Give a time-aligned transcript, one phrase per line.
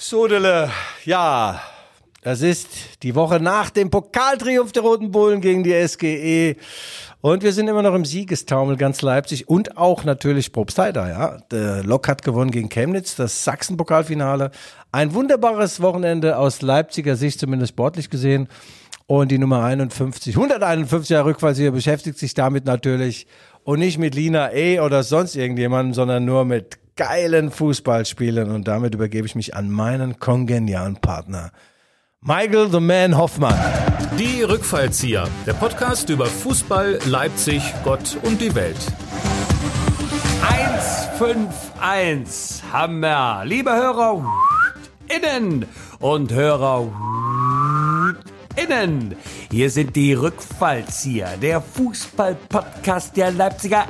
[0.00, 0.70] Sodele,
[1.06, 1.60] ja,
[2.22, 2.68] das ist
[3.02, 6.54] die Woche nach dem Pokaltriumph der Roten Bullen gegen die SGE.
[7.20, 11.38] Und wir sind immer noch im Siegestaumel ganz Leipzig und auch natürlich Probstheida, ja.
[11.50, 14.52] Der Lok hat gewonnen gegen Chemnitz, das Sachsen-Pokalfinale.
[14.92, 18.46] Ein wunderbares Wochenende aus Leipziger Sicht, zumindest sportlich gesehen.
[19.08, 23.26] Und die Nummer 51, 151 Jahre Rückfallsieger beschäftigt sich damit natürlich
[23.64, 24.78] und nicht mit Lina E.
[24.78, 28.50] oder sonst irgendjemandem, sondern nur mit geilen Fußballspielen.
[28.50, 31.52] Und damit übergebe ich mich an meinen kongenialen Partner.
[32.20, 33.58] Michael the Man Hoffmann.
[34.18, 38.76] Die Rückfallzieher, der Podcast über Fußball, Leipzig, Gott und die Welt.
[40.42, 43.42] 151 Hammer.
[43.46, 44.24] Liebe Hörer
[45.08, 45.66] innen
[46.00, 46.92] und Hörer
[48.56, 49.14] innen.
[49.50, 53.86] Hier sind die Rückfallzieher, der Fußball-Podcast der Leipziger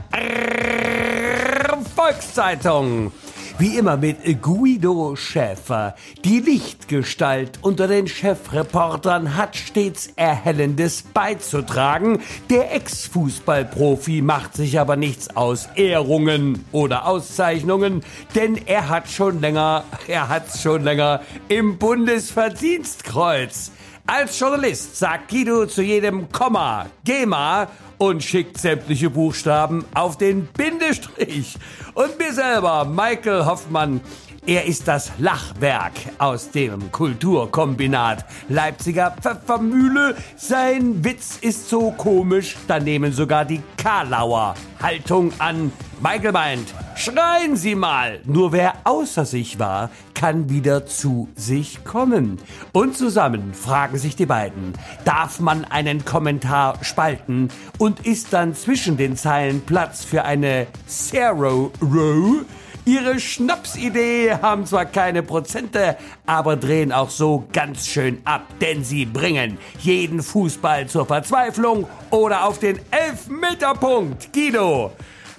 [1.99, 3.11] Volkszeitung.
[3.59, 5.97] Wie immer mit Guido Schäfer.
[6.25, 12.21] Die Lichtgestalt unter den Chefreportern hat stets Erhellendes beizutragen.
[12.51, 18.05] Der Ex-Fußballprofi macht sich aber nichts aus Ehrungen oder Auszeichnungen,
[18.37, 23.73] denn er hat schon länger, er hat's schon länger im Bundesverdienstkreuz.
[24.07, 27.67] Als Journalist sagt Guido zu jedem Komma, GEMA
[27.99, 31.57] und schickt sämtliche Buchstaben auf den Bindestrich.
[31.95, 34.01] Und mir selber, Michael Hoffmann,
[34.47, 40.17] er ist das Lachwerk aus dem Kulturkombinat Leipziger Pfeffermühle.
[40.37, 45.73] Sein Witz ist so komisch, da nehmen sogar die Karlauer Haltung an.
[46.01, 48.21] Michael meint, schreien Sie mal.
[48.25, 52.39] Nur wer außer sich war, kann wieder zu sich kommen.
[52.73, 58.97] Und zusammen fragen sich die beiden, darf man einen Kommentar spalten und ist dann zwischen
[58.97, 62.45] den Zeilen Platz für eine Zero Row?
[62.89, 69.05] Ihre Schnapsidee haben zwar keine Prozente, aber drehen auch so ganz schön ab, denn sie
[69.05, 74.33] bringen jeden Fußball zur Verzweiflung oder auf den Elfmeterpunkt.
[74.33, 74.93] Guido,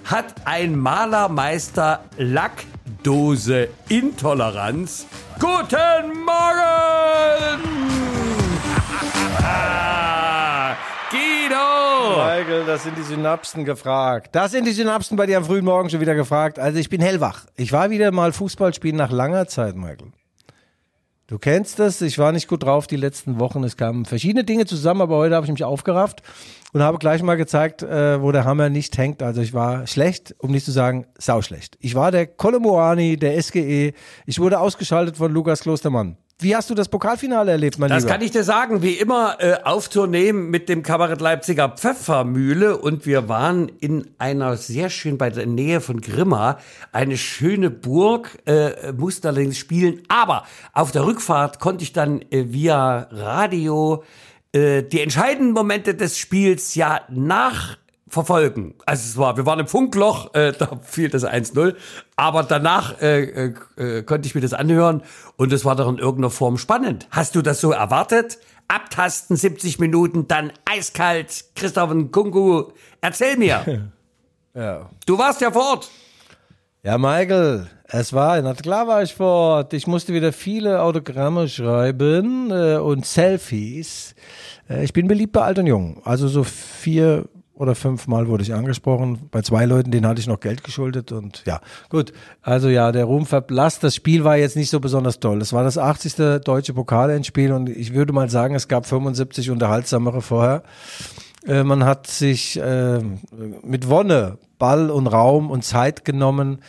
[0.04, 5.06] hat ein Malermeister Lackdose-Intoleranz?
[5.40, 7.64] Guten Morgen!
[11.10, 12.16] Guido!
[12.24, 14.28] Michael, das sind die Synapsen gefragt.
[14.32, 16.60] Das sind die Synapsen bei dir am frühen Morgen schon wieder gefragt.
[16.60, 17.46] Also ich bin hellwach.
[17.56, 20.12] Ich war wieder mal Fußball spielen nach langer Zeit, Michael.
[21.26, 23.64] Du kennst das, ich war nicht gut drauf die letzten Wochen.
[23.64, 26.22] Es kamen verschiedene Dinge zusammen, aber heute habe ich mich aufgerafft
[26.72, 29.20] und habe gleich mal gezeigt, äh, wo der Hammer nicht hängt.
[29.20, 31.76] Also ich war schlecht, um nicht zu sagen sauschlecht.
[31.80, 33.94] Ich war der Kolomoani der SGE.
[34.26, 36.16] Ich wurde ausgeschaltet von Lukas Klostermann.
[36.40, 38.14] Wie hast du das Pokalfinale erlebt, mein Das Lieber?
[38.14, 42.78] kann ich dir sagen, wie immer äh, auf Tournee mit dem Kabarett Leipziger Pfeffermühle.
[42.78, 46.58] Und wir waren in einer sehr schön bei der Nähe von Grimma,
[46.92, 52.52] eine schöne Burg, äh, musste allerdings spielen, aber auf der Rückfahrt konnte ich dann äh,
[52.52, 54.02] via Radio
[54.52, 57.76] äh, die entscheidenden Momente des Spiels ja nach
[58.10, 58.74] verfolgen.
[58.84, 61.74] Also es war, wir waren im Funkloch, äh, da fiel das 1-0,
[62.16, 65.02] aber danach äh, äh, äh, konnte ich mir das anhören
[65.36, 67.06] und es war doch in irgendeiner Form spannend.
[67.10, 68.38] Hast du das so erwartet?
[68.68, 73.90] Abtasten 70 Minuten, dann eiskalt, Christoph Kungu, erzähl mir.
[74.54, 74.90] ja.
[75.06, 75.90] Du warst ja vor Ort.
[76.82, 79.72] Ja, Michael, es war, na klar war ich vor Ort.
[79.74, 84.14] Ich musste wieder viele Autogramme schreiben äh, und Selfies.
[84.68, 86.00] Äh, ich bin beliebt bei alt und jung.
[86.04, 87.28] Also so vier
[87.60, 89.28] oder fünfmal wurde ich angesprochen.
[89.30, 91.60] Bei zwei Leuten, denen hatte ich noch Geld geschuldet und ja,
[91.90, 92.14] gut.
[92.40, 93.84] Also ja, der Ruhm verblasst.
[93.84, 95.40] Das Spiel war jetzt nicht so besonders toll.
[95.40, 96.42] Das war das 80.
[96.42, 100.62] deutsche Pokalendspiel und ich würde mal sagen, es gab 75 unterhaltsamere vorher.
[101.46, 103.00] Äh, man hat sich äh,
[103.62, 106.60] mit Wonne Ball und Raum und Zeit genommen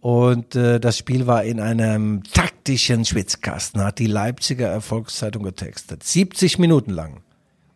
[0.00, 6.04] und äh, das Spiel war in einem taktischen Schwitzkasten, hat die Leipziger Erfolgszeitung getextet.
[6.04, 7.22] 70 Minuten lang.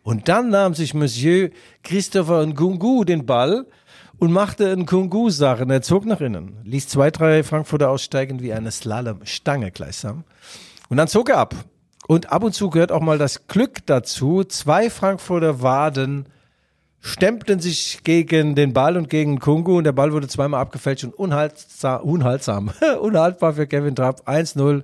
[0.03, 1.49] Und dann nahm sich Monsieur
[1.83, 3.65] Christopher Nkungu den Ball
[4.17, 5.69] und machte Nkungu-Sachen.
[5.69, 10.23] Er zog nach innen, ließ zwei, drei Frankfurter aussteigen wie eine Slalom-Stange gleichsam.
[10.89, 11.55] Und dann zog er ab.
[12.07, 14.43] Und ab und zu gehört auch mal das Glück dazu.
[14.43, 16.25] Zwei Frankfurter Waden
[16.99, 21.13] stemmten sich gegen den Ball und gegen Kungu und der Ball wurde zweimal abgefälscht und
[21.13, 24.83] unhaltsam, unhaltsam, unhaltbar für Kevin Trapp 1-0.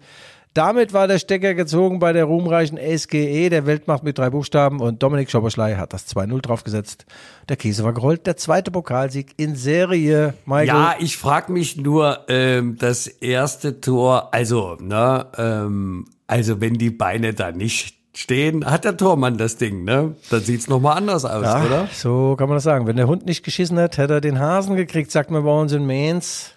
[0.58, 5.04] Damit war der Stecker gezogen bei der ruhmreichen SGE, der Weltmacht mit drei Buchstaben und
[5.04, 7.06] Dominik Schopperschlei hat das 2-0 draufgesetzt.
[7.48, 10.34] Der Käse war gerollt, der zweite Pokalsieg in Serie.
[10.48, 10.66] Michael.
[10.66, 16.90] Ja, ich frage mich nur, ähm, das erste Tor, also, ne, ähm, also wenn die
[16.90, 20.16] Beine da nicht stehen, hat der Tormann das Ding, ne?
[20.32, 21.88] Dann sieht's noch mal anders aus, ja, oder?
[21.94, 22.88] So kann man das sagen.
[22.88, 25.72] Wenn der Hund nicht geschissen hat, hätte er den Hasen gekriegt, sagt man bei uns
[25.72, 26.54] in Mainz.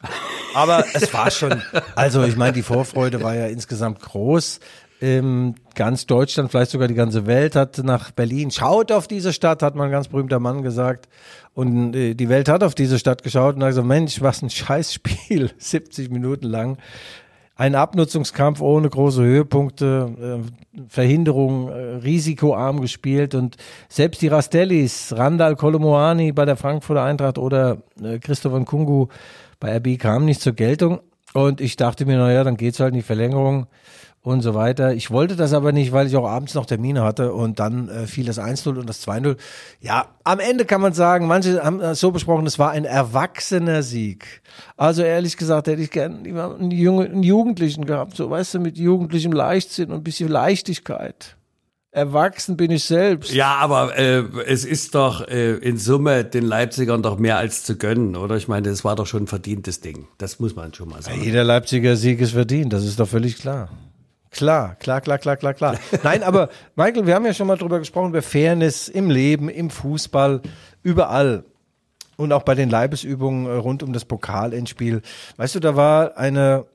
[0.55, 1.62] Aber es war schon,
[1.95, 4.61] also ich meine, die Vorfreude war ja insgesamt groß.
[5.03, 8.51] Ähm, ganz Deutschland, vielleicht sogar die ganze Welt hat nach Berlin.
[8.51, 11.09] Schaut auf diese Stadt, hat mal ein ganz berühmter Mann gesagt.
[11.55, 14.51] Und äh, die Welt hat auf diese Stadt geschaut und hat gesagt, Mensch, was ein
[14.51, 16.79] Scheißspiel, 70 Minuten lang.
[17.61, 23.59] Ein Abnutzungskampf ohne große Höhepunkte, äh, Verhinderung, äh, risikoarm gespielt und
[23.91, 29.09] selbst die Rastellis, Randall Colomoani bei der Frankfurter Eintracht oder äh, Christopher Kungu
[29.59, 31.01] bei RB kamen nicht zur Geltung.
[31.35, 33.67] Und ich dachte mir, naja, dann geht's halt in die Verlängerung
[34.22, 34.93] und so weiter.
[34.93, 38.06] Ich wollte das aber nicht, weil ich auch abends noch Termine hatte und dann äh,
[38.06, 39.37] fiel das 1-0 und das 2-0.
[39.81, 43.82] Ja, am Ende kann man sagen, manche haben das so besprochen, es war ein erwachsener
[43.82, 44.43] Sieg.
[44.76, 48.76] Also ehrlich gesagt hätte ich gern einen, Junge, einen Jugendlichen gehabt, so weißt du, mit
[48.76, 51.37] jugendlichem Leichtsinn und ein bisschen Leichtigkeit.
[51.93, 53.32] Erwachsen bin ich selbst.
[53.32, 57.76] Ja, aber äh, es ist doch äh, in Summe den Leipzigern doch mehr als zu
[57.76, 58.37] gönnen, oder?
[58.37, 60.06] Ich meine, es war doch schon ein verdientes Ding.
[60.17, 61.20] Das muss man schon mal sagen.
[61.20, 63.70] Jeder Leipziger Sieg ist verdient, das ist doch völlig klar.
[64.31, 65.77] Klar, klar, klar, klar, klar, klar.
[66.05, 69.71] Nein, aber Michael, wir haben ja schon mal drüber gesprochen, über Fairness im Leben, im
[69.71, 70.41] Fußball,
[70.82, 71.44] überall.
[72.17, 75.03] Und auch bei den Leibesübungen äh, rund um das Pokalendspiel.
[75.37, 76.67] Weißt du, da war eine,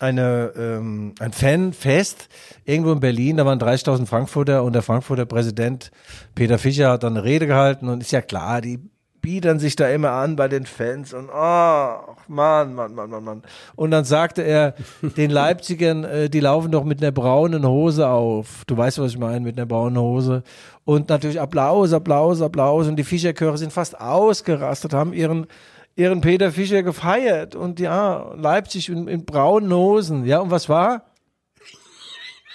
[0.00, 2.28] eine, ähm, ein Fanfest
[2.64, 5.90] irgendwo in Berlin, da waren 30.000 Frankfurter und der Frankfurter Präsident
[6.34, 8.78] Peter Fischer hat dann eine Rede gehalten und ist ja klar, die
[9.22, 11.96] biedern sich da immer an bei den Fans und oh,
[12.28, 13.42] Mann, Mann, Mann, Mann, Mann.
[13.76, 14.74] Und dann sagte er
[15.16, 18.64] den Leipzigern, äh, die laufen doch mit einer braunen Hose auf.
[18.66, 20.42] Du weißt, was ich meine, mit einer braunen Hose.
[20.84, 22.88] Und natürlich Applaus, Applaus, Applaus.
[22.88, 25.46] Und die Fischerchöre sind fast ausgerastet, haben ihren
[25.94, 27.54] ihren Peter Fischer gefeiert.
[27.54, 30.24] Und ja, Leipzig in, in braunen Hosen.
[30.26, 31.04] Ja, und was war?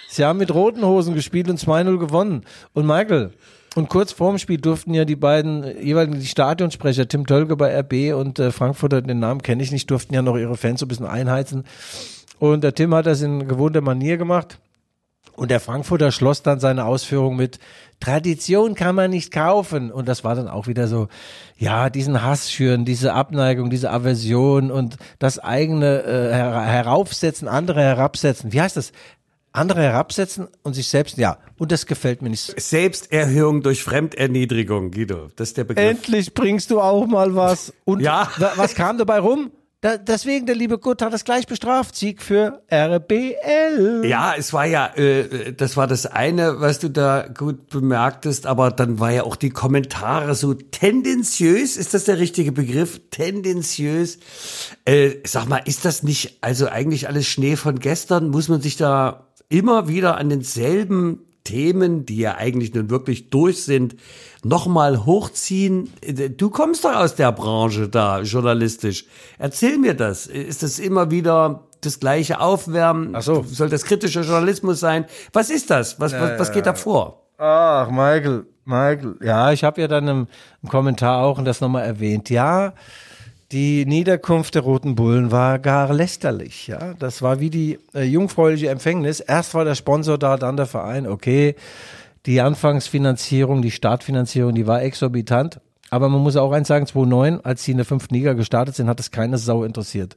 [0.08, 2.44] Sie haben mit roten Hosen gespielt und 2-0 gewonnen.
[2.72, 3.32] Und Michael,
[3.74, 8.14] und kurz vorm Spiel durften ja die beiden jeweiligen die Stadionsprecher, Tim Tölke bei RB
[8.14, 10.88] und äh, Frankfurter, den Namen kenne ich nicht, durften ja noch ihre Fans so ein
[10.88, 11.64] bisschen einheizen.
[12.38, 14.58] Und der Tim hat das in gewohnter Manier gemacht.
[15.38, 17.60] Und der Frankfurter schloss dann seine Ausführung mit
[18.00, 19.92] Tradition kann man nicht kaufen.
[19.92, 21.06] Und das war dann auch wieder so,
[21.56, 27.82] ja, diesen Hass schüren, diese Abneigung, diese Aversion und das eigene äh, her heraufsetzen, andere
[27.82, 28.52] herabsetzen.
[28.52, 28.90] Wie heißt das?
[29.52, 32.60] Andere herabsetzen und sich selbst, ja, und das gefällt mir nicht.
[32.60, 35.84] Selbsterhöhung durch Fremderniedrigung, Guido, das ist der Begriff.
[35.84, 37.72] Endlich bringst du auch mal was.
[37.84, 38.30] Und ja.
[38.56, 39.50] was kam dabei rum?
[39.80, 41.94] Da, deswegen, der liebe Gott hat es gleich bestraft.
[41.94, 44.02] Sieg für RBL.
[44.04, 48.72] Ja, es war ja, äh, das war das eine, was du da gut bemerktest, aber
[48.72, 53.00] dann war ja auch die Kommentare so tendenziös, ist das der richtige Begriff?
[53.10, 54.18] Tendenziös.
[54.84, 58.30] Äh, sag mal, ist das nicht, also eigentlich alles Schnee von gestern?
[58.30, 63.64] Muss man sich da immer wieder an denselben Themen, die ja eigentlich nun wirklich durch
[63.64, 63.96] sind,
[64.44, 65.90] nochmal hochziehen.
[66.36, 69.06] Du kommst doch aus der Branche da, journalistisch.
[69.38, 70.26] Erzähl mir das.
[70.26, 73.14] Ist das immer wieder das gleiche Aufwärmen?
[73.14, 73.42] Ach so.
[73.44, 75.06] Soll das kritischer Journalismus sein?
[75.32, 75.98] Was ist das?
[75.98, 77.24] Was, was, was geht da vor?
[77.38, 79.16] Ach, Michael, Michael.
[79.22, 80.26] Ja, ich habe ja dann im,
[80.62, 82.28] im Kommentar auch und das nochmal erwähnt.
[82.28, 82.74] Ja,
[83.52, 86.66] die Niederkunft der Roten Bullen war gar lästerlich.
[86.66, 89.20] Ja, das war wie die äh, jungfräuliche Empfängnis.
[89.20, 91.06] Erst war der Sponsor da, dann der Verein.
[91.06, 91.54] Okay,
[92.26, 95.60] die Anfangsfinanzierung, die Startfinanzierung, die war exorbitant.
[95.88, 98.86] Aber man muss auch eins sagen: 2009, als sie in der fünften Liga gestartet sind,
[98.86, 100.16] hat es keine Sau interessiert.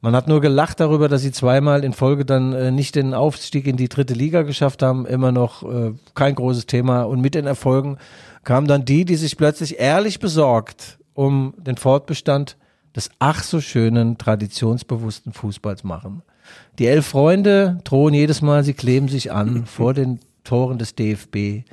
[0.00, 3.66] Man hat nur gelacht darüber, dass sie zweimal in Folge dann äh, nicht den Aufstieg
[3.66, 5.06] in die dritte Liga geschafft haben.
[5.06, 7.04] Immer noch äh, kein großes Thema.
[7.04, 7.98] Und mit den Erfolgen
[8.42, 12.56] kamen dann die, die sich plötzlich ehrlich besorgt um den Fortbestand
[12.94, 16.22] des ach so schönen, traditionsbewussten Fußballs machen.
[16.78, 21.64] Die elf Freunde drohen jedes Mal, sie kleben sich an vor den Toren des DFB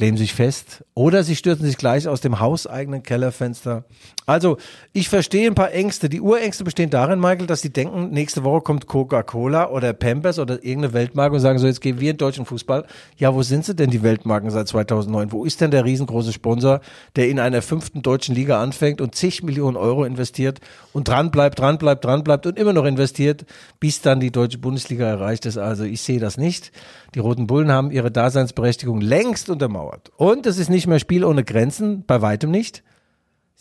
[0.00, 3.84] kleben sich fest oder sie stürzen sich gleich aus dem hauseigenen Kellerfenster.
[4.26, 4.58] Also,
[4.92, 6.08] ich verstehe ein paar Ängste.
[6.08, 10.62] Die Urängste bestehen darin, Michael, dass sie denken, nächste Woche kommt Coca-Cola oder Pampers oder
[10.64, 12.84] irgendeine Weltmarke und sagen so, jetzt gehen wir in deutschen Fußball.
[13.16, 15.32] Ja, wo sind sie denn, die Weltmarken seit 2009?
[15.32, 16.80] Wo ist denn der riesengroße Sponsor,
[17.16, 20.60] der in einer fünften deutschen Liga anfängt und zig Millionen Euro investiert
[20.92, 23.46] und dran bleibt, dran bleibt, dran bleibt und immer noch investiert,
[23.80, 25.58] bis dann die deutsche Bundesliga erreicht ist?
[25.58, 26.72] Also, ich sehe das nicht.
[27.14, 30.12] Die Roten Bullen haben ihre Daseinsberechtigung längst untermauert.
[30.16, 32.84] Und es ist nicht mehr Spiel ohne Grenzen, bei weitem nicht.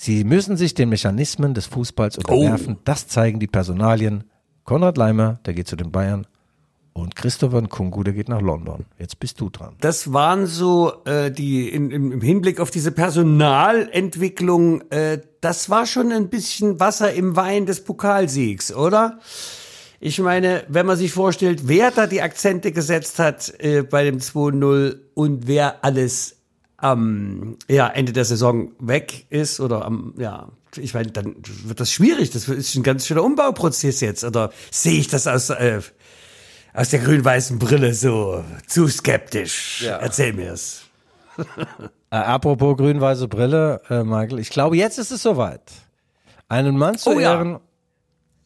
[0.01, 2.75] Sie müssen sich den Mechanismen des Fußballs unterwerfen.
[2.77, 2.81] Oh.
[2.85, 4.23] Das zeigen die Personalien.
[4.63, 6.25] Konrad Leimer, der geht zu den Bayern.
[6.93, 8.85] Und Christopher Nkungu, der geht nach London.
[8.97, 9.75] Jetzt bist du dran.
[9.81, 14.89] Das waren so äh, die in, im Hinblick auf diese Personalentwicklung.
[14.89, 19.19] Äh, das war schon ein bisschen Wasser im Wein des Pokalsiegs, oder?
[19.99, 24.19] Ich meine, wenn man sich vorstellt, wer da die Akzente gesetzt hat äh, bei dem
[24.19, 26.38] 2-0 und wer alles
[26.81, 31.91] am ja, Ende der Saison weg ist oder am, ja, ich meine, dann wird das
[31.91, 32.31] schwierig.
[32.31, 34.23] Das ist ein ganz schöner Umbauprozess jetzt.
[34.23, 35.81] Oder sehe ich das aus, äh,
[36.73, 39.81] aus der grün-weißen Brille so zu skeptisch?
[39.81, 39.97] Ja.
[39.97, 40.83] Erzähl mir's.
[42.11, 45.61] Äh, apropos grün-weiße Brille, äh, Michael, ich glaube, jetzt ist es soweit.
[46.47, 47.35] Einen Mann zu Oh ja.
[47.35, 47.59] ehren,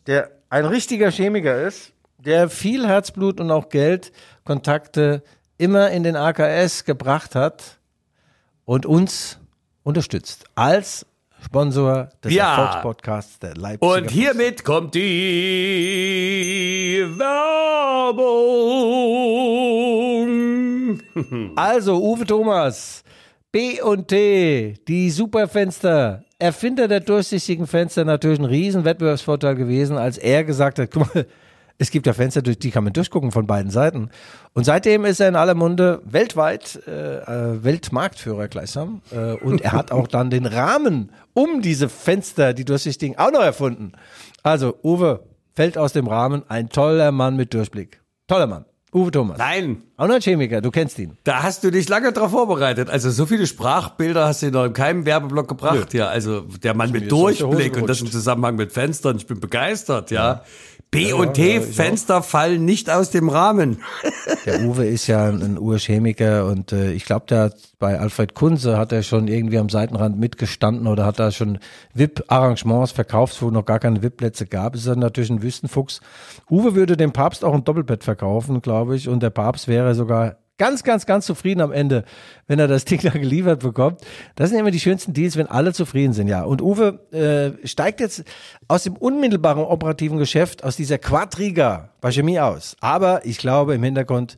[0.05, 4.11] der ein richtiger Chemiker ist, der viel Herzblut und auch Geld,
[4.43, 5.23] Kontakte
[5.57, 7.79] immer in den AKS gebracht hat
[8.65, 9.39] und uns
[9.83, 11.05] unterstützt als
[11.43, 12.55] Sponsor des Ja.
[12.55, 13.91] Erfolgspodcasts der Leipziger.
[13.93, 15.01] Und hiermit kommt die
[20.13, 21.01] Werbung.
[21.55, 23.03] Also, Uwe Thomas,
[23.51, 30.17] B und T, die Superfenster, Erfinder der durchsichtigen Fenster, natürlich ein riesen Wettbewerbsvorteil gewesen, als
[30.17, 31.25] er gesagt hat, guck mal,
[31.77, 34.09] es gibt ja Fenster, durch die kann man durchgucken von beiden Seiten.
[34.53, 39.01] Und seitdem ist er in aller Munde weltweit äh, äh, Weltmarktführer gleichsam.
[39.11, 43.41] Äh, und er hat auch dann den Rahmen um diese Fenster, die durchsichtigen, auch noch
[43.43, 43.93] erfunden.
[44.43, 45.21] Also, Uwe
[45.55, 48.01] fällt aus dem Rahmen, ein toller Mann mit Durchblick.
[48.27, 48.65] Toller Mann.
[48.93, 49.39] Uwe Thomas.
[49.39, 51.17] Nein, Auch noch ein Chemiker, du kennst ihn.
[51.23, 52.91] da hast du dich lange drauf vorbereitet.
[52.91, 55.95] Also so viele Sprachbilder hast du noch in keinem Werbeblock gebracht.
[55.95, 58.11] Ja, also der Mann mit Durchblick und das im.
[58.11, 59.17] Zusammenhang mit Fenstern.
[59.17, 60.43] Ich bin begeistert, ja.
[60.93, 61.59] B und T.
[61.59, 63.79] Fenster fallen nicht aus dem Rahmen.
[64.45, 68.35] Der Uwe ist ja ein, ein Urchemiker und äh, ich glaube, der hat bei Alfred
[68.35, 71.57] Kunze hat er schon irgendwie am Seitenrand mitgestanden oder hat da schon
[71.93, 74.75] VIP-Arrangements verkauft, wo noch gar keine VIP-Plätze gab.
[74.75, 75.99] Ist er natürlich ein Wüstenfuchs.
[76.49, 80.37] Uwe würde dem Papst auch ein Doppelbett verkaufen, glaube ich, und der Papst wäre sogar
[80.57, 82.05] ganz, ganz, ganz zufrieden am Ende,
[82.47, 84.01] wenn er das Ding da geliefert bekommt.
[84.35, 86.43] Das sind immer die schönsten Deals, wenn alle zufrieden sind, ja.
[86.43, 88.23] Und Uwe äh, steigt jetzt
[88.67, 92.75] aus dem unmittelbaren operativen Geschäft, aus dieser Quadriga bei Chemie aus.
[92.79, 94.37] Aber ich glaube, im Hintergrund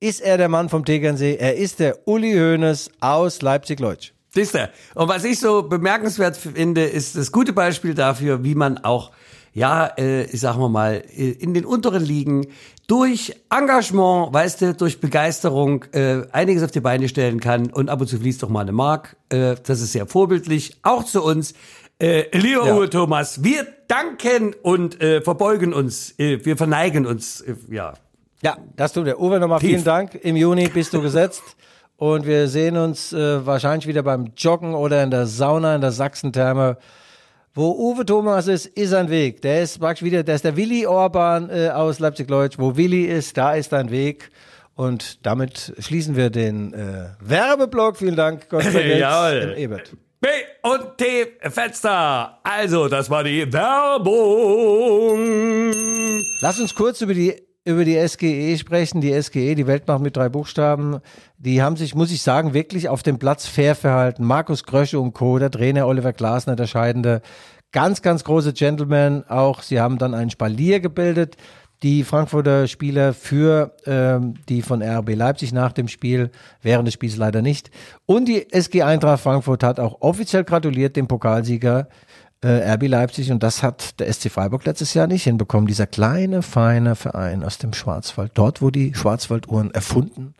[0.00, 1.36] ist er der Mann vom Tegernsee.
[1.36, 4.12] Er ist der Uli Hoeneß aus Leipzig-Leutsch.
[4.32, 4.70] Siehst du?
[4.94, 9.10] Und was ich so bemerkenswert finde, ist das gute Beispiel dafür, wie man auch,
[9.52, 12.46] ja, äh, ich sag mal, äh, in den unteren Ligen
[12.90, 18.00] durch Engagement, weißt du, durch Begeisterung äh, einiges auf die Beine stellen kann und ab
[18.00, 19.16] und zu fließt doch mal eine Mark.
[19.28, 21.54] Äh, das ist sehr vorbildlich, auch zu uns.
[22.00, 22.74] Äh, lieber Ja.
[22.74, 27.94] Uwe Thomas, wir danken und äh, verbeugen uns, äh, wir verneigen uns, äh, ja.
[28.42, 29.20] Ja, das tut er.
[29.20, 29.84] Uwe, nochmal vielen.
[29.84, 30.16] Dank.
[30.16, 31.42] Im Juni bist du gesetzt.
[31.96, 35.92] Und wir sehen uns äh, wahrscheinlich wieder beim Joggen oder in der Sauna in der
[35.92, 36.78] Sachsentherme.
[37.52, 39.42] Wo Uwe Thomas ist, ist ein Weg.
[39.42, 42.58] Der ist praktisch wieder, der ist der Willi Orban äh, aus Leipzig-Leutsch.
[42.58, 44.30] Wo Willi ist, da ist ein Weg.
[44.76, 47.96] Und damit schließen wir den äh, Werbeblock.
[47.96, 49.50] Vielen Dank, Jawohl.
[49.50, 49.92] und Ebert.
[50.20, 50.28] B
[50.62, 52.38] und T Fenster.
[52.44, 55.18] Also, das war die Werbung.
[56.40, 59.00] Lass uns kurz über die über die SGE sprechen.
[59.00, 61.00] Die SGE, die Weltmacht mit drei Buchstaben,
[61.38, 64.24] die haben sich, muss ich sagen, wirklich auf dem Platz fair verhalten.
[64.24, 67.22] Markus Grösche und Co., der Trainer Oliver Glasner, der Scheidende.
[67.72, 69.62] Ganz, ganz große Gentlemen auch.
[69.62, 71.36] Sie haben dann einen Spalier gebildet.
[71.82, 77.16] Die Frankfurter Spieler für ähm, die von RB Leipzig nach dem Spiel, während des Spiels
[77.16, 77.70] leider nicht.
[78.04, 81.88] Und die SG Eintracht Frankfurt hat auch offiziell gratuliert dem Pokalsieger
[82.42, 85.66] äh, RB Leipzig und das hat der SC Freiburg letztes Jahr nicht hinbekommen.
[85.66, 90.34] Dieser kleine, feine Verein aus dem Schwarzwald, dort, wo die Schwarzwalduhren erfunden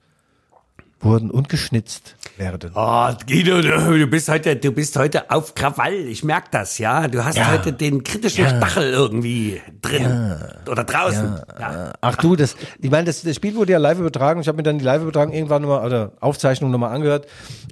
[1.02, 2.72] wurden und geschnitzt werden.
[2.74, 5.94] Oh, Guido, du, bist heute, du bist heute auf Krawall.
[5.94, 7.08] Ich merk das, ja.
[7.08, 7.50] Du hast Ja.
[7.50, 10.36] heute den kritischen Stachel irgendwie drin
[10.70, 11.40] oder draußen.
[11.58, 11.92] Ja.
[12.02, 14.42] Ach du, das, ich meine, das, das Spiel wurde ja live übertragen.
[14.42, 17.26] Ich habe mir dann die Live-Übertragung irgendwann nochmal, oder Aufzeichnung nochmal angehört.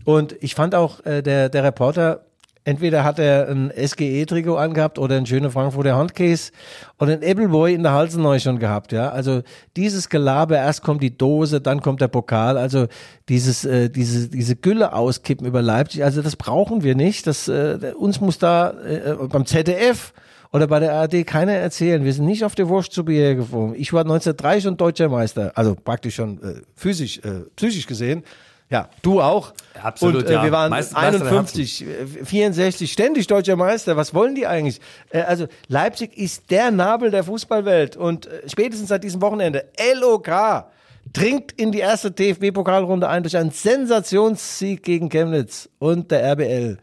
[0.05, 2.23] Und ich fand auch, äh, der, der Reporter,
[2.69, 6.53] entweder hat er ein SGE-Trikot angehabt oder ein schöne Frankfurter Handcase
[6.99, 9.09] und ein Appleboy in der Halsneu schon gehabt, ja.
[9.09, 9.41] Also
[9.75, 12.87] dieses Gelaber, erst kommt die Dose, dann kommt der Pokal, also
[13.31, 17.27] dieses, äh, diese, diese Gülle auskippen über Leipzig, also das brauchen wir nicht.
[17.27, 20.13] Das, äh, uns muss da äh, beim ZDF
[20.53, 22.05] oder bei der ARD keiner erzählen.
[22.05, 23.77] Wir sind nicht auf der Wurst zu Bier geflogen.
[23.79, 28.25] Ich war 1903 schon deutscher Meister, also praktisch schon äh, physisch, äh, psychisch gesehen.
[28.71, 29.55] Ja, du auch.
[29.83, 30.45] Absolut, Und äh, ja.
[30.45, 33.97] wir waren der 51, äh, 64, ständig deutscher Meister.
[33.97, 34.81] Was wollen die eigentlich?
[35.11, 40.67] Äh, also Leipzig ist der Nabel der Fußballwelt und äh, spätestens seit diesem Wochenende LOK
[41.13, 46.79] dringt in die erste DFB-Pokalrunde ein durch einen Sensationssieg gegen Chemnitz und der RBL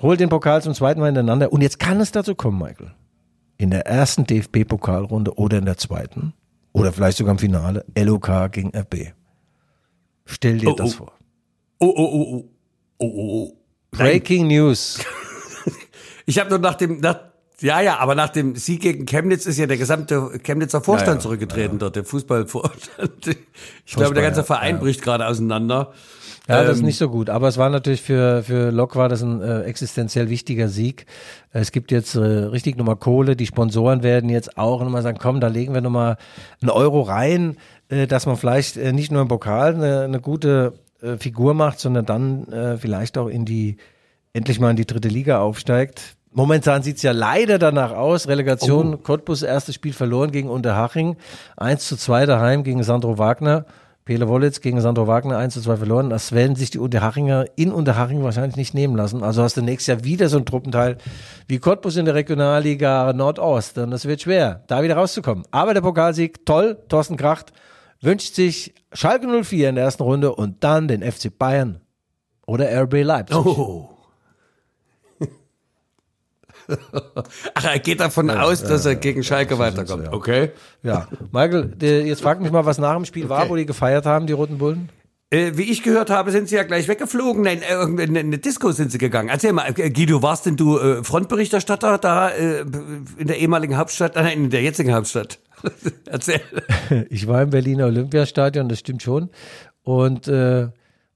[0.00, 1.52] holt den Pokal zum zweiten Mal hintereinander.
[1.52, 2.90] Und jetzt kann es dazu kommen, Michael.
[3.58, 6.34] In der ersten DFB-Pokalrunde oder in der zweiten
[6.72, 9.14] oder vielleicht sogar im Finale LOK gegen RB.
[10.26, 10.96] Stell dir Oh, das oh.
[10.98, 11.12] vor.
[11.78, 12.50] Oh, oh, oh, oh.
[12.98, 13.56] Oh, oh, oh.
[13.90, 14.98] Breaking News.
[16.28, 17.20] Ich habe nur nach dem, nach,
[17.60, 21.14] Ja, ja, aber nach dem Sieg gegen Chemnitz ist ja der gesamte Chemnitzer Vorstand Ja,
[21.14, 23.26] ja, zurückgetreten dort, der Fußballvorstand.
[23.26, 24.80] Ich Fußball, glaube, der ganze Verein ja.
[24.80, 25.92] bricht gerade auseinander.
[26.48, 27.28] Ja, das ist Ähm, nicht so gut.
[27.28, 31.06] Aber es war natürlich für, für Lok war das ein äh, existenziell wichtiger Sieg.
[31.50, 33.34] Es gibt jetzt äh, richtig nochmal Kohle.
[33.34, 36.16] Die Sponsoren werden jetzt auch nochmal sagen, komm, da legen wir nochmal
[36.60, 37.56] einen Euro rein,
[37.88, 41.80] äh, dass man vielleicht äh, nicht nur im Pokal eine, eine gute äh, Figur macht,
[41.80, 43.78] sondern dann äh, vielleicht auch in die,
[44.32, 46.16] endlich mal in die dritte Liga aufsteigt.
[46.30, 48.28] Momentan sieht's ja leider danach aus.
[48.28, 51.16] Relegation, Cottbus, erstes Spiel verloren gegen Unterhaching.
[51.56, 53.64] 1 zu 2 daheim gegen Sandro Wagner.
[54.06, 56.10] Pele Wollitz gegen Sandro Wagner 1 zu 2 verloren.
[56.10, 59.24] Das werden sich die Unterhachinger in Unterhaching wahrscheinlich nicht nehmen lassen.
[59.24, 60.98] Also hast du nächstes Jahr wieder so ein Truppenteil
[61.48, 63.78] wie Cottbus in der Regionalliga Nordost.
[63.78, 65.44] Und das wird schwer, da wieder rauszukommen.
[65.50, 66.78] Aber der Pokalsieg, toll.
[66.88, 67.52] Thorsten Kracht
[68.00, 71.80] wünscht sich Schalke 04 in der ersten Runde und dann den FC Bayern
[72.46, 73.36] oder RB Leipzig.
[73.36, 73.95] Oh.
[77.54, 80.12] Ach, er geht davon aus, dass er gegen Schalke weiterkommt.
[80.12, 80.50] Okay.
[80.82, 83.50] Ja, Michael, jetzt frag mich mal, was nach dem Spiel war, Okay.
[83.50, 84.88] wo die gefeiert haben, die Roten Bullen.
[85.30, 87.42] Äh, wie ich gehört habe, sind sie ja gleich weggeflogen.
[87.42, 89.28] Nein, äh, in eine Disco sind sie gegangen.
[89.28, 92.60] Erzähl mal, äh, Guido, warst denn du äh, Frontberichterstatter da äh,
[93.16, 95.38] in der ehemaligen Hauptstadt, nein, in der jetzigen Hauptstadt?
[96.06, 96.40] Erzähl.
[97.10, 99.30] Ich war im Berliner Olympiastadion, das stimmt schon.
[99.82, 100.68] Und äh,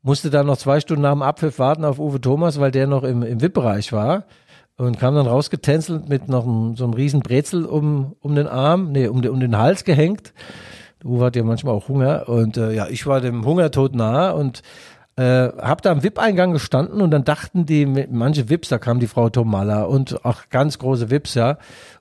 [0.03, 3.05] musste dann noch zwei Stunden nach dem Abpfiff warten auf Uwe Thomas, weil der noch
[3.05, 4.25] im, im VIP-Bereich war.
[4.81, 8.93] Und kam dann rausgetänzelt mit noch einem, so einem riesen Brezel um, um den Arm,
[8.93, 10.33] nee, um, den- um den Hals gehängt.
[11.05, 12.29] Uwe hat ja manchmal auch Hunger.
[12.29, 14.63] Und äh, ja, ich war dem Hungertod nahe und
[15.17, 15.23] äh,
[15.59, 19.29] hab da am VIP-Eingang gestanden und dann dachten die, manche VIPs, da kam die Frau
[19.29, 21.59] Tomalla und auch ganz große VIPs, ja.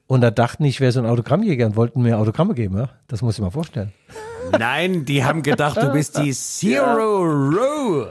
[0.08, 2.90] Und da dachten ich, wäre so ein Autogrammjäger und wollten mir Autogramme geben, ja.
[3.08, 3.92] Das muss ich mal vorstellen.
[4.58, 8.08] Nein, die haben gedacht, du bist die Zero Row.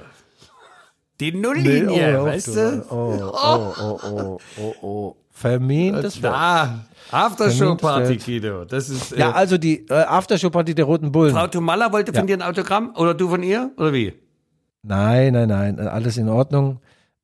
[1.21, 2.85] Die Nulllinie, oh, weißt du?
[2.91, 5.17] Oh, oh, oh, oh, oh, oh.
[5.31, 6.33] Vermintes Wort.
[6.33, 8.65] Da, Aftershow-Party, Vermint Guido.
[8.65, 11.33] Das ist, äh, Ja, also die äh, Aftershow-Party der Roten Bullen.
[11.33, 12.37] Frau Tomalla wollte von Ja.
[12.37, 14.15] dir ein Autogramm oder du von ihr oder wie?
[14.83, 16.81] Nein, nein, nein, alles in Ordnung.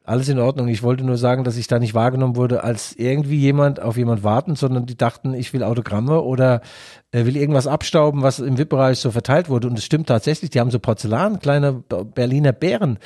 [0.07, 0.69] Alles in Ordnung.
[0.69, 4.23] Ich wollte nur sagen, dass ich da nicht wahrgenommen wurde, als irgendwie jemand auf jemand
[4.23, 6.61] warten, sondern die dachten, ich will Autogramme oder
[7.11, 9.67] äh, will irgendwas abstauben, was im VIP-Bereich so verteilt wurde.
[9.67, 12.99] Und es stimmt tatsächlich, die haben so Porzellan, kleine Berliner Bären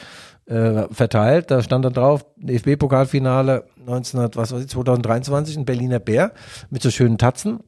[0.48, 1.50] äh, verteilt.
[1.50, 6.32] Da stand dann drauf, DFB-Pokalfinale 1900, was weiß ich, 2023, ein Berliner Bär
[6.70, 7.60] mit so schönen Tatzen.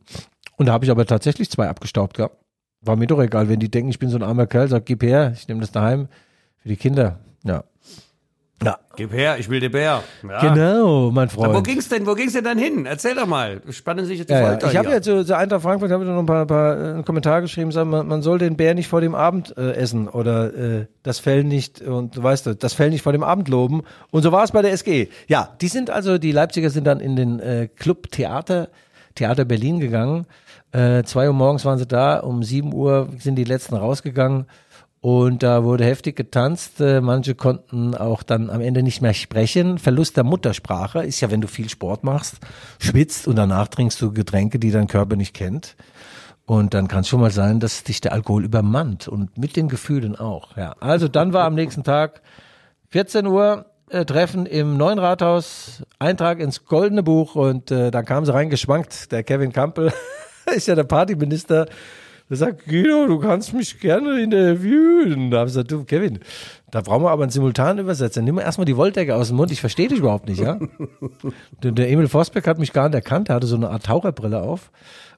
[0.56, 2.36] Und da habe ich aber tatsächlich zwei abgestaubt gehabt.
[2.82, 5.02] War mir doch egal, wenn die denken, ich bin so ein armer Kerl, sag, gib
[5.02, 6.08] her, ich nehme das daheim
[6.58, 7.20] für die Kinder.
[7.44, 7.64] Ja.
[8.62, 8.78] Ja.
[8.94, 10.02] Gib her, ich will den Bär.
[10.28, 10.40] Ja.
[10.40, 11.48] Genau, mein Freund.
[11.48, 12.84] Aber wo ging's denn, wo ging's denn dann hin?
[12.84, 13.62] Erzähl doch mal.
[13.70, 14.46] Spannen sich jetzt die ja, ja.
[14.48, 17.04] Folter Ich habe jetzt so, so Eintracht Frankfurt, habe noch ein paar, paar äh, einen
[17.06, 20.52] Kommentar geschrieben, sagen, man, man soll den Bär nicht vor dem Abend äh, essen oder
[20.52, 23.82] äh, das Fell nicht und du weißt du, das Fell nicht vor dem Abend loben.
[24.10, 25.08] Und so war es bei der SG.
[25.26, 28.68] Ja, die sind also, die Leipziger sind dann in den äh, Club Theater,
[29.14, 30.26] Theater Berlin gegangen.
[30.72, 34.46] Äh, zwei Uhr morgens waren sie da, um sieben Uhr sind die letzten rausgegangen.
[35.00, 36.80] Und da wurde heftig getanzt.
[36.80, 39.78] Äh, Manche konnten auch dann am Ende nicht mehr sprechen.
[39.78, 42.36] Verlust der Muttersprache ist ja, wenn du viel Sport machst,
[42.78, 45.76] schwitzt und danach trinkst du Getränke, die dein Körper nicht kennt.
[46.44, 49.68] Und dann kann es schon mal sein, dass dich der Alkohol übermannt und mit den
[49.68, 50.56] Gefühlen auch.
[50.56, 52.22] Ja, also dann war am nächsten Tag
[52.88, 58.26] 14 Uhr äh, Treffen im neuen Rathaus, Eintrag ins Goldene Buch und äh, dann kam
[58.26, 59.12] sie reingeschwankt.
[59.12, 59.92] Der Kevin Campbell
[60.54, 61.68] ist ja der Partyminister.
[62.30, 65.32] Der sagt, Guido, du kannst mich gerne interviewen.
[65.32, 66.20] Da habe ich gesagt, du, Kevin,
[66.70, 68.22] da brauchen wir aber einen simultanen Übersetzer.
[68.22, 69.50] Nimm mal erstmal die Wolldecke aus dem Mund.
[69.50, 70.60] Ich verstehe dich überhaupt nicht, ja?
[71.64, 73.28] der, der Emil Vosbeck hat mich gar nicht erkannt.
[73.28, 74.70] Er hatte so eine Art Taucherbrille auf.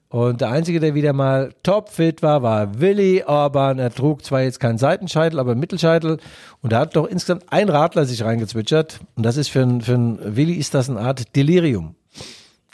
[0.09, 3.79] Und der Einzige, der wieder mal topfit war, war Willi Orban.
[3.79, 6.19] Er trug zwar jetzt keinen Seitenscheitel, aber einen Mittelscheitel.
[6.63, 9.01] Und da hat doch insgesamt ein Radler sich reingezwitschert.
[9.17, 11.95] Und das ist für einen für einen Willi ist das eine Art Delirium.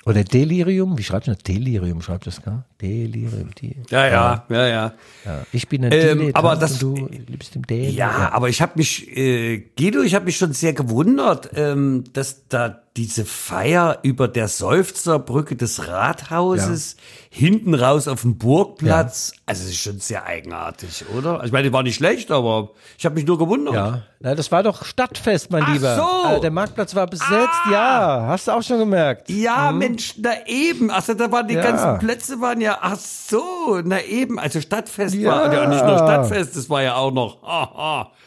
[0.08, 0.96] Oder Delirium?
[0.96, 1.42] Wie schreibt man das?
[1.44, 2.64] Delirium schreibt das, gar?
[2.80, 3.50] Delirium.
[3.60, 4.92] Die, Ja, ja, ja, ja.
[5.26, 5.46] ja.
[5.52, 7.96] Ich bin ein Ähm, Dilettant aber das- du liebst im Delirium.
[7.96, 12.48] Ja, aber ich habe mich, äh, Guido, ich habe mich schon sehr gewundert, ähm, dass
[12.48, 16.96] da diese Feier über der Seufzerbrücke des Rathauses
[17.30, 21.34] hinten raus auf dem Burgplatz, also es ist schon sehr eigenartig, oder?
[21.34, 23.74] Also Ich meine, die war nicht schlecht, aber ich habe mich nur gewundert.
[23.74, 25.94] Ja, na, das war doch Stadtfest, mein Ach Lieber.
[25.94, 26.02] so.
[26.02, 26.34] Ah.
[26.36, 28.24] Äh, der Marktplatz war besetzt, ja.
[28.26, 29.30] Hast du auch schon gemerkt.
[29.30, 30.90] Ja, Mensch, na eben.
[30.90, 31.54] Also da waren die.
[31.54, 31.62] Ja.
[31.62, 34.40] ganzen Plätze waren ja, ach so, na eben.
[34.40, 35.30] Also Stadtfest Ja.
[35.30, 37.42] war ja nicht nur Stadtfest, das war ja auch noch.
[37.44, 38.10] Aha.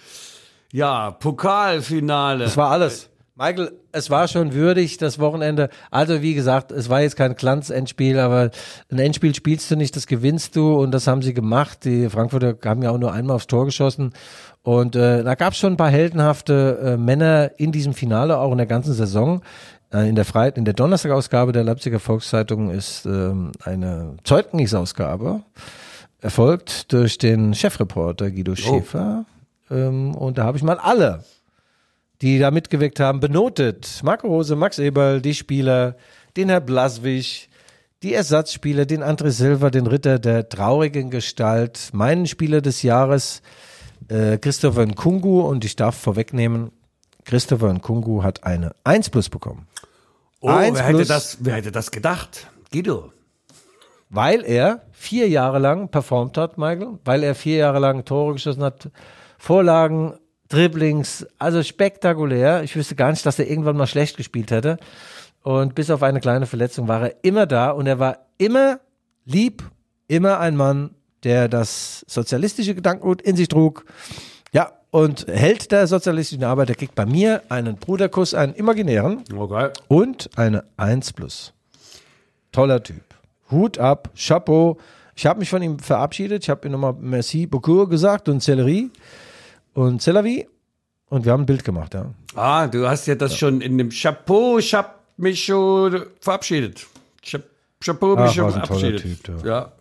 [0.74, 2.46] Ja, Pokalfinale.
[2.46, 3.10] Das war alles.
[3.42, 5.70] Michael, es war schon würdig, das Wochenende.
[5.90, 8.52] Also, wie gesagt, es war jetzt kein Glanz-Endspiel, aber
[8.92, 11.84] ein Endspiel spielst du nicht, das gewinnst du und das haben sie gemacht.
[11.84, 14.14] Die Frankfurter haben ja auch nur einmal aufs Tor geschossen.
[14.62, 18.52] Und äh, da gab es schon ein paar heldenhafte äh, Männer in diesem Finale, auch
[18.52, 19.42] in der ganzen Saison.
[19.92, 25.42] äh, in der Freit in der Donnerstagausgabe der Leipziger Volkszeitung ist ähm, eine Zeugnisausgabe
[26.20, 29.26] erfolgt durch den Chefreporter Guido Schäfer.
[29.72, 31.24] Ähm, und da habe ich mal alle,
[32.22, 34.02] die da mitgewirkt haben, benotet.
[34.04, 35.96] Marco Rose, Max Eberl, die Spieler,
[36.38, 37.50] den Herr Blaswig,
[38.04, 43.42] die Ersatzspieler, den André Silva, den Ritter der traurigen Gestalt, meinen Spieler des Jahres,
[44.08, 46.72] äh, Christopher Nkungu und ich darf vorwegnehmen,
[47.26, 49.68] Christopher Nkungu hat eine 1 plus bekommen.
[50.40, 52.48] Oh, Eins wer hätte, plus- das, wer hätte das gedacht?
[52.72, 53.12] Guido.
[54.10, 58.64] Weil er vier Jahre lang performt hat, Michael, weil er vier Jahre lang Tore geschossen
[58.64, 58.90] hat,
[59.38, 60.14] Vorlagen,
[60.52, 62.64] Dribblings, also spektakulär.
[62.64, 64.78] Ich wüsste gar nicht, dass er irgendwann mal schlecht gespielt hätte.
[65.44, 68.80] Und bis auf eine kleine Verletzung war er immer da und er war immer
[69.26, 69.64] lieb,
[70.08, 70.92] immer ein Mann,
[71.24, 73.86] der das sozialistische Gedankengut in sich trug.
[74.52, 79.70] Ja, und Held der sozialistischen Arbeit, der kriegt bei mir einen Bruderkuss, einen imaginären Okay.
[79.88, 81.54] und eine 1 plus.
[82.52, 83.04] Toller Typ.
[83.50, 84.78] Hut ab, Chapeau.
[85.16, 86.44] Ich habe mich von ihm verabschiedet.
[86.44, 88.92] Ich habe ihm nochmal Merci beaucoup gesagt und Sellerie
[89.74, 90.48] und Cellavi.
[91.10, 92.06] Und wir haben ein Bild gemacht, ja.
[92.36, 96.88] Ah, du hast ja das schon in dem Chapeau, ich hab mich schon verabschiedet.
[97.22, 97.40] Cha-
[97.84, 99.02] Chapeau, mich Ach, schon ein toller verabschiedet.
[99.02, 99.48] Typ, du.
[99.48, 99.72] ja.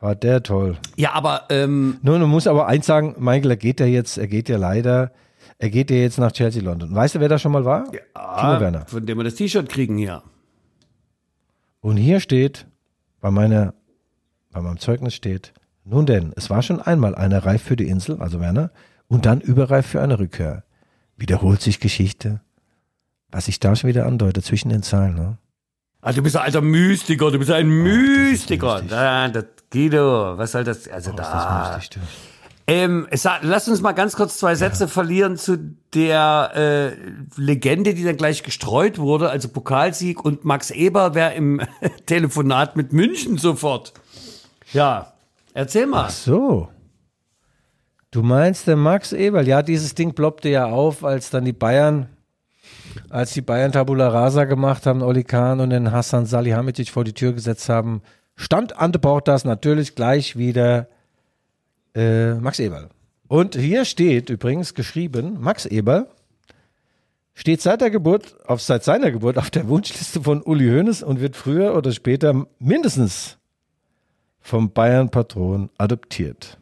[0.00, 0.76] War der toll.
[0.96, 4.26] ja, aber ähm, Nun, man muss aber eins sagen, Michael, er geht ja jetzt, er
[4.26, 5.12] geht ja leider,
[5.58, 6.92] er geht ja jetzt nach Chelsea London.
[6.94, 7.84] Weißt du, wer da schon mal war?
[7.90, 8.84] Timo ah, Werner.
[8.86, 10.22] von dem wir das T-Shirt kriegen hier.
[11.80, 12.66] Und hier steht,
[13.20, 13.74] bei meiner,
[14.50, 15.52] bei meinem Zeugnis steht,
[15.84, 18.70] nun denn, es war schon einmal einer reif für die Insel, also Werner,
[19.08, 20.64] und dann überreif für eine Rückkehr.
[21.16, 22.40] Wiederholt sich Geschichte.
[23.30, 25.38] Was sich da schon wieder andeutet zwischen den Zeilen, ne?
[26.00, 28.74] Ah, du bist ein alter Mystiker, du bist ein Mystiker.
[28.74, 28.90] lustig.
[28.90, 30.88] Da, das, Guido, was soll das?
[30.88, 31.74] Also Ist da.
[31.76, 32.00] das du.
[32.66, 35.58] Ähm, es, lass uns mal ganz kurz zwei Sätze verlieren zu
[35.94, 41.60] der äh, Legende, die dann gleich gestreut wurde, also Pokalsieg und Max Eber wäre im
[42.06, 43.92] Telefonat mit München sofort.
[44.72, 45.12] Ja,
[45.54, 46.10] erzähl mal.
[46.10, 46.68] So.
[48.10, 49.48] Du meinst der Max Eberl?
[49.48, 52.08] Ja, dieses Ding ploppte ja auf, als dann die Bayern,
[53.08, 57.14] als die Bayern Tabula Rasa gemacht haben, Oli Kahn und den Hassan Salihamidzic vor die
[57.14, 58.02] Tür gesetzt haben,
[58.36, 60.88] stand Ante Portas natürlich gleich wieder
[61.94, 62.90] äh, Max Eberl.
[63.28, 66.06] Und hier steht übrigens geschrieben, Max Eberl
[67.32, 71.20] steht seit der Geburt, auf, seit seiner Geburt auf der Wunschliste von Uli Hoeneß und
[71.20, 73.38] wird früher oder später mindestens
[74.42, 76.58] vom Bayern-Patron adoptiert.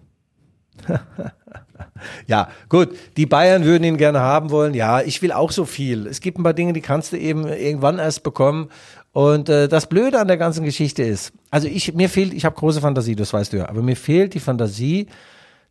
[2.26, 4.74] ja, gut, die Bayern würden ihn gerne haben wollen.
[4.74, 6.06] Ja, ich will auch so viel.
[6.06, 8.68] Es gibt ein paar Dinge, die kannst du eben irgendwann erst bekommen.
[9.12, 12.56] Und äh, das Blöde an der ganzen Geschichte ist, also ich mir fehlt, ich habe
[12.56, 15.08] große Fantasie, das weißt du ja, aber mir fehlt die Fantasie,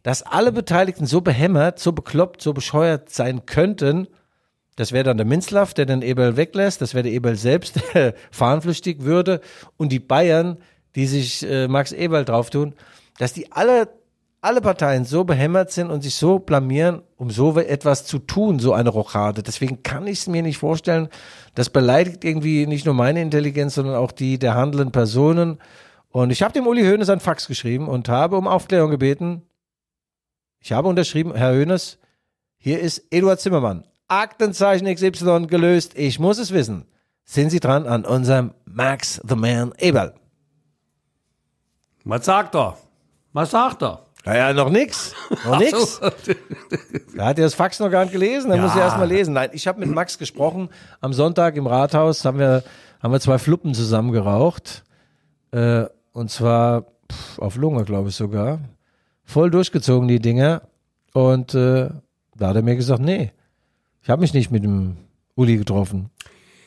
[0.03, 4.07] dass alle Beteiligten so behämmert, so bekloppt, so bescheuert sein könnten.
[4.75, 6.81] Das wäre dann der Minzlaff, der den Eberl weglässt.
[6.81, 9.41] Das wäre der Eberl selbst, der fahrenflüchtig würde.
[9.77, 10.57] Und die Bayern,
[10.95, 12.73] die sich äh, Max Eberl drauf tun,
[13.17, 13.89] dass die alle,
[14.41, 18.73] alle Parteien so behämmert sind und sich so blamieren, um so etwas zu tun, so
[18.73, 19.43] eine Rochade.
[19.43, 21.10] Deswegen kann ich es mir nicht vorstellen.
[21.56, 25.60] Das beleidigt irgendwie nicht nur meine Intelligenz, sondern auch die der handelnden Personen.
[26.10, 29.43] Und ich habe dem Uli Hoeneß ein Fax geschrieben und habe um Aufklärung gebeten.
[30.60, 31.99] Ich habe unterschrieben, Herr Hoeneß,
[32.58, 33.86] hier ist Eduard Zimmermann.
[34.10, 35.93] Aktenzeichen XY gelöst.
[35.95, 36.86] Ich muss es wissen.
[37.23, 40.18] Sind Sie dran an unserem Max the Man Eberl?
[42.03, 42.77] Was sagt er?
[43.33, 44.05] Was sagt er?
[44.25, 45.13] Naja, noch nix.
[45.45, 45.99] Noch nix.
[47.15, 48.49] Da hat er das Fax noch gar nicht gelesen.
[48.49, 49.33] Da muss er erst mal lesen.
[49.33, 50.69] Nein, ich habe mit Max gesprochen.
[51.01, 52.63] Am Sonntag im Rathaus haben wir,
[53.01, 54.83] haben wir zwei Fluppen zusammen geraucht.
[55.51, 58.59] Äh, und zwar pff, auf Lunge, glaube ich sogar.
[59.23, 60.62] Voll durchgezogen, die Dinger.
[61.13, 61.89] Und äh,
[62.35, 63.31] da hat er mir gesagt, nee,
[64.01, 64.97] ich habe mich nicht mit dem
[65.35, 66.09] Uli getroffen.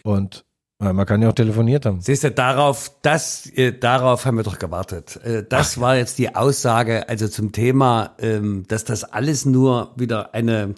[0.02, 0.44] Und
[0.82, 2.00] man kann ja auch telefoniert haben.
[2.00, 5.20] Siehst du, darauf, das, äh, darauf haben wir doch gewartet.
[5.24, 10.34] Äh, das war jetzt die Aussage, also zum Thema, ähm, dass das alles nur wieder
[10.34, 10.74] eine,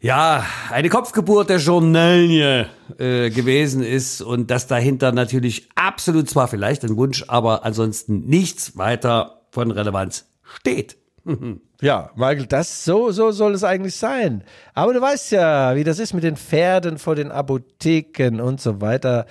[0.00, 2.66] ja, eine Kopfgeburt der Journalie
[2.98, 8.78] äh, gewesen ist und dass dahinter natürlich absolut zwar vielleicht ein Wunsch, aber ansonsten nichts
[8.78, 10.96] weiter von Relevanz steht.
[11.82, 14.44] Ja, Michael, das so so soll es eigentlich sein.
[14.72, 18.80] Aber du weißt ja, wie das ist mit den Pferden vor den Apotheken und so
[18.80, 19.26] weiter.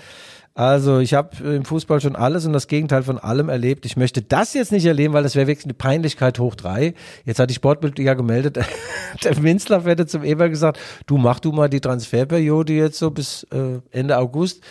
[0.54, 3.86] Also ich habe im Fußball schon alles und das Gegenteil von allem erlebt.
[3.86, 6.94] Ich möchte das jetzt nicht erleben, weil das wäre wirklich eine Peinlichkeit hoch drei.
[7.24, 8.60] Jetzt hat die Sportbild ja gemeldet,
[9.24, 13.44] der Minzlaff hätte zum Eber gesagt, du mach du mal die Transferperiode jetzt so bis
[13.52, 14.62] äh, Ende August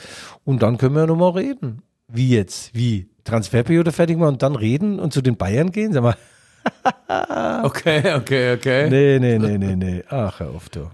[0.45, 1.81] und dann können wir nochmal reden.
[2.09, 2.75] Wie jetzt?
[2.75, 3.09] Wie?
[3.25, 5.95] Transferperiode fertig machen und dann reden und zu den Bayern gehen?
[5.95, 6.17] Sag mal,
[7.63, 8.89] Okay, okay, okay.
[8.89, 10.05] Nee, nee, nee, nee, nee.
[10.09, 10.91] Ach, hör auf, du.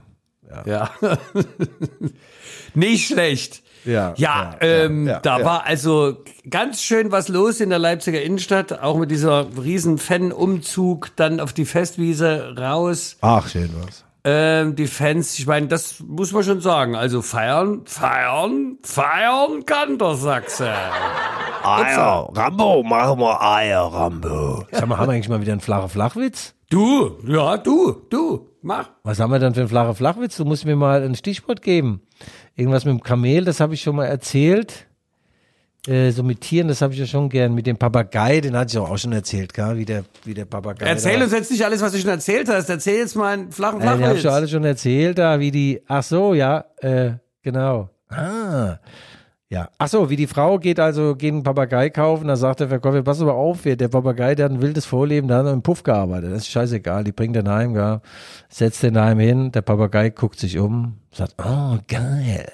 [0.65, 0.91] Ja.
[2.75, 3.63] Nicht schlecht.
[3.85, 5.45] Ja, Ja, ja, ähm, ja, ja, da ja.
[5.45, 11.15] war also ganz schön was los in der Leipziger Innenstadt, auch mit dieser riesen Fan-Umzug
[11.17, 13.17] dann auf die Festwiese raus.
[13.21, 14.06] Ach, schön was.
[14.29, 16.97] Ähm, die Fans, ich meine, das muss man schon sagen.
[16.97, 20.69] Also feiern, feiern, feiern kann der Sachse.
[21.63, 24.65] Eier, Rambo, machen wir Eier, Rambo.
[24.73, 26.55] Sag mal, haben wir eigentlich mal wieder einen flachen Flachwitz?
[26.71, 28.91] Du, ja, du, du, mach.
[29.05, 30.37] Was haben wir dann für einen flachen Flachwitz?
[30.37, 32.01] Du musst mir mal ein Stichwort geben.
[32.57, 34.89] Irgendwas mit dem Kamel, das habe ich schon mal erzählt.
[35.87, 37.55] Äh, so mit Tieren, das habe ich ja schon gern.
[37.55, 39.77] Mit dem Papagei, den hatte ich auch schon erzählt, gell?
[39.77, 40.85] wie der, wie der Papagei.
[40.87, 42.69] Erzähl da- uns jetzt nicht alles, was du schon erzählt hast.
[42.69, 44.17] Erzähl jetzt mal einen flachen Äh, den habe Flachwitz.
[44.17, 47.89] ich schon alles schon erzählt, da, wie die, ach so, ja, äh, genau.
[48.09, 48.79] Ah,
[49.49, 49.69] ja.
[49.79, 53.03] Ach so, wie die Frau geht also, geht einen Papagei kaufen, da sagt der Verkäufer,
[53.05, 56.33] pass aber auf, der Papagei, der hat ein wildes Vorleben, der hat im Puff gearbeitet,
[56.33, 58.01] das ist scheißegal, die bringt den heim, gell,
[58.49, 62.49] setzt den heim hin, der Papagei guckt sich um, sagt, oh, geil,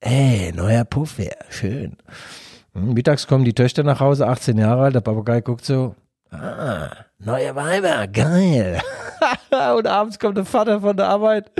[0.00, 1.96] ey, neuer Puff, ja, schön.
[2.74, 5.94] Hm, Mittags kommen die Töchter nach Hause, 18 Jahre alt, der Papagei guckt so,
[6.30, 8.80] ah, neue Weiber, geil.
[9.76, 11.50] und abends kommt der Vater von der Arbeit.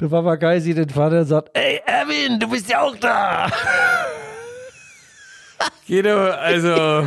[0.00, 3.48] Der Papagei sieht den Vater und sagt, ey, Erwin, du bist ja auch da.
[5.86, 7.06] Guido, also,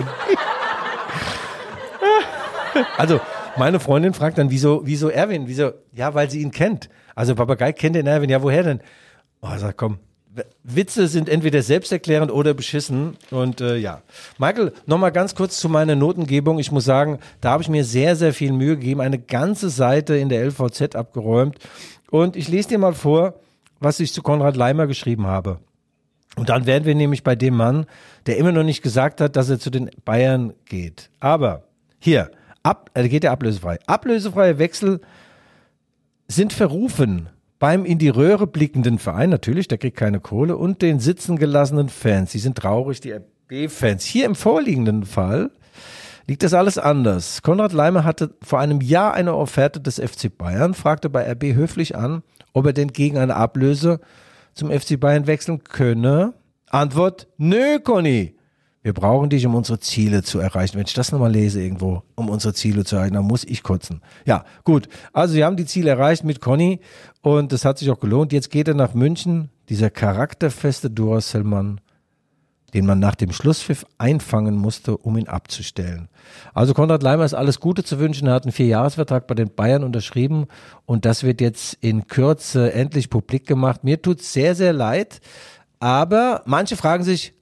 [2.97, 3.19] Also,
[3.58, 5.47] meine Freundin fragt dann, wieso, wieso Erwin?
[5.47, 5.73] Wieso?
[5.91, 6.89] Ja, weil sie ihn kennt.
[7.15, 8.29] Also, Papagei kennt den Erwin.
[8.29, 8.82] Ja, woher denn?
[9.41, 9.99] Oh, sag, komm.
[10.63, 13.17] Witze sind entweder selbsterklärend oder beschissen.
[13.31, 14.01] Und äh, ja.
[14.37, 16.59] Michael, nochmal ganz kurz zu meiner Notengebung.
[16.59, 19.01] Ich muss sagen, da habe ich mir sehr, sehr viel Mühe gegeben.
[19.01, 21.57] Eine ganze Seite in der LVZ abgeräumt.
[22.09, 23.35] Und ich lese dir mal vor,
[23.79, 25.59] was ich zu Konrad Leimer geschrieben habe.
[26.35, 27.85] Und dann wären wir nämlich bei dem Mann,
[28.25, 31.09] der immer noch nicht gesagt hat, dass er zu den Bayern geht.
[31.19, 31.63] Aber
[31.99, 32.31] hier,
[32.63, 33.77] ab, äh, geht er ablösefrei.
[33.85, 35.01] Ablösefreie Wechsel
[36.27, 37.29] sind verrufen
[37.63, 41.88] beim in die Röhre blickenden Verein, natürlich, der kriegt keine Kohle, und den sitzen gelassenen
[41.88, 42.34] Fans.
[42.34, 44.04] Die sind traurig, die RB-Fans.
[44.04, 45.49] Hier im vorliegenden Fall
[46.28, 47.41] liegt das alles anders.
[47.41, 51.95] Konrad Leimer hatte vor einem Jahr eine Offerte des FC Bayern, fragte bei RB höflich
[51.95, 52.21] an,
[52.52, 54.02] ob er denn gegen eine Ablöse
[54.54, 56.34] zum FC Bayern wechseln könne.
[56.69, 58.36] Antwort, nö, Conny.
[58.83, 60.75] Wir brauchen dich, um unsere Ziele zu erreichen.
[60.77, 64.01] Wenn ich das nochmal lese irgendwo, um unsere Ziele zu erreichen, dann muss ich kotzen.
[64.25, 64.89] Ja, gut.
[65.13, 66.81] Also sie haben die Ziele erreicht mit Conny
[67.21, 68.33] und das hat sich auch gelohnt.
[68.33, 71.79] Jetzt geht er nach München, dieser charakterfeste Duracell-Mann,
[72.73, 76.09] den man nach dem Schlusspfiff einfangen musste, um ihn abzustellen.
[76.53, 78.27] Also Konrad Leimer ist alles Gute zu wünschen.
[78.27, 80.47] Er hat einen Vierjahresvertrag bei den Bayern unterschrieben
[80.85, 83.85] und das wird jetzt in Kürze endlich publik gemacht.
[83.85, 85.21] Mir tut's sehr, sehr leid,
[85.79, 87.33] aber manche fragen sich,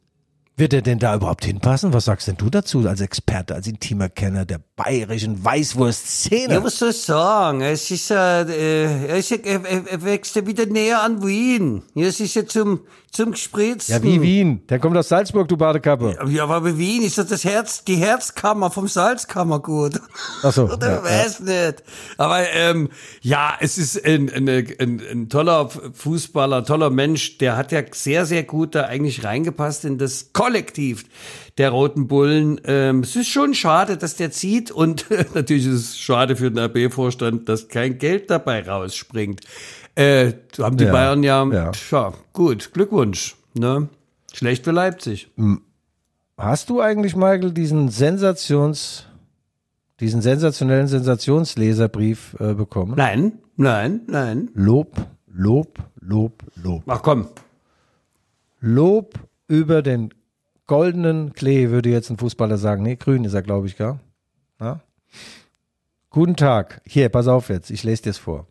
[0.61, 1.91] wird er denn da überhaupt hinpassen?
[1.91, 6.53] Was sagst denn du dazu als Experte, als intimer Kenner der bayerischen Weißwurst-Szene?
[6.53, 7.61] Ja, was soll ich sagen?
[7.61, 11.81] Es ist, äh, äh, er, ist, ja- er, wächst ja wieder näher an Wien.
[11.95, 13.91] Ja, es ist ja zum, zum Gespritzen.
[13.93, 14.65] ja, wie Wien.
[14.67, 16.17] Der kommt aus Salzburg, du Badekappe.
[16.27, 19.99] Ja, aber Wien ist doch das Herz, die Herzkammer vom Salzkammergut.
[20.43, 21.83] Ach so, Oder ja, weiß nicht.
[22.17, 22.89] Aber ähm,
[23.21, 27.39] ja, es ist ein, ein, ein, ein toller Fußballer, toller Mensch.
[27.39, 31.05] Der hat ja sehr, sehr gut da eigentlich reingepasst in das Kollektiv
[31.57, 32.59] der Roten Bullen.
[32.65, 36.59] Ähm, es ist schon schade, dass der zieht und natürlich ist es schade für den
[36.59, 39.39] RB-Vorstand, dass kein Geld dabei rausspringt.
[39.95, 41.71] Äh, haben die Ja, Bayern ja, ja.
[41.71, 43.37] Tja, gut, Glückwunsch.
[43.53, 43.87] Ne?
[44.33, 45.29] Schlecht für Leipzig.
[46.37, 49.05] Hast du eigentlich, Michael, diesen Sensations,
[50.01, 52.95] diesen sensationellen Sensationsleserbrief äh, bekommen?
[52.97, 54.49] Nein, nein, nein.
[54.53, 54.97] Lob,
[55.33, 56.83] Lob, Lob, Lob.
[56.87, 57.27] Ach komm.
[58.59, 59.13] Lob
[59.47, 60.13] über den
[60.67, 62.83] goldenen Klee, würde jetzt ein Fußballer sagen.
[62.83, 63.99] Nee, grün ist er, glaube ich, gar.
[64.59, 64.81] Ja?
[66.09, 66.81] Guten Tag.
[66.85, 67.71] Hier, pass auf jetzt.
[67.71, 68.47] Ich lese dir es vor.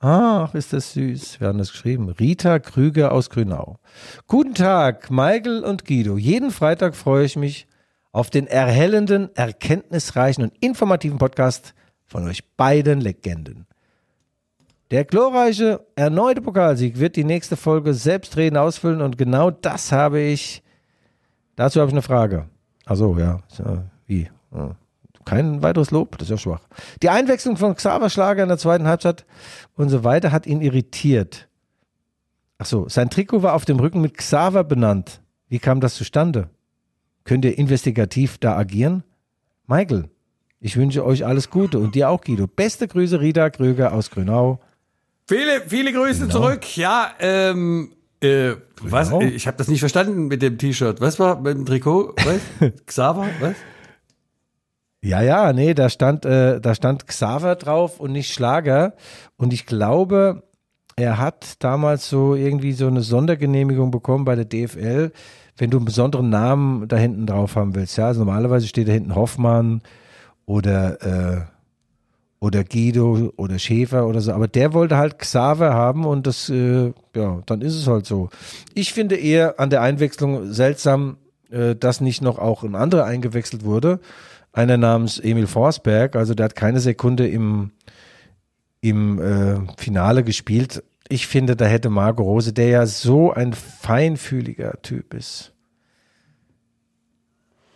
[0.00, 1.40] Ach, ist das süß.
[1.40, 2.08] Wir haben das geschrieben.
[2.08, 3.78] Rita Krüger aus Grünau.
[4.26, 6.18] Guten Tag, Michael und Guido.
[6.18, 7.68] Jeden Freitag freue ich mich
[8.10, 11.74] auf den erhellenden, erkenntnisreichen und informativen Podcast
[12.04, 13.66] von euch beiden Legenden.
[14.90, 20.61] Der glorreiche erneute Pokalsieg wird die nächste Folge selbstredend ausfüllen und genau das habe ich.
[21.56, 22.48] Dazu habe ich eine Frage.
[22.84, 23.40] Achso, ja.
[24.06, 24.28] Wie?
[25.24, 26.62] Kein weiteres Lob, das ist ja schwach.
[27.02, 29.24] Die Einwechslung von Xaver Schlager in der zweiten Halbzeit
[29.76, 31.48] und so weiter hat ihn irritiert.
[32.58, 35.20] Achso, sein Trikot war auf dem Rücken mit Xaver benannt.
[35.48, 36.48] Wie kam das zustande?
[37.24, 39.04] Könnt ihr investigativ da agieren?
[39.66, 40.08] Michael,
[40.58, 42.46] ich wünsche euch alles Gute und dir auch, Guido.
[42.46, 44.60] Beste Grüße, Rita Kröger aus Grünau.
[45.28, 46.76] Viele, viele Grüße zurück.
[46.76, 49.10] Ja, ähm, äh, was?
[49.10, 49.22] Genau.
[49.22, 51.00] Ich habe das nicht verstanden mit dem T-Shirt.
[51.00, 52.14] Was war mit dem Trikot?
[52.24, 52.72] Was?
[52.86, 53.26] Xaver?
[53.40, 53.54] Was?
[55.04, 58.94] Ja, ja, nee, da stand, äh, da stand Xaver drauf und nicht Schlager.
[59.36, 60.44] Und ich glaube,
[60.94, 65.10] er hat damals so irgendwie so eine Sondergenehmigung bekommen bei der DFL,
[65.56, 67.96] wenn du einen besonderen Namen da hinten drauf haben willst.
[67.98, 69.82] Ja, also normalerweise steht da hinten Hoffmann
[70.46, 71.40] oder äh,
[72.42, 76.92] oder Guido oder Schäfer oder so, aber der wollte halt Xaver haben und das, äh,
[77.14, 78.30] ja, dann ist es halt so.
[78.74, 81.18] Ich finde eher an der Einwechslung seltsam,
[81.52, 84.00] äh, dass nicht noch auch ein anderer eingewechselt wurde.
[84.52, 87.70] Einer namens Emil Forsberg, also der hat keine Sekunde im,
[88.80, 90.82] im äh, Finale gespielt.
[91.08, 95.52] Ich finde, da hätte Marco Rose, der ja so ein feinfühliger Typ ist,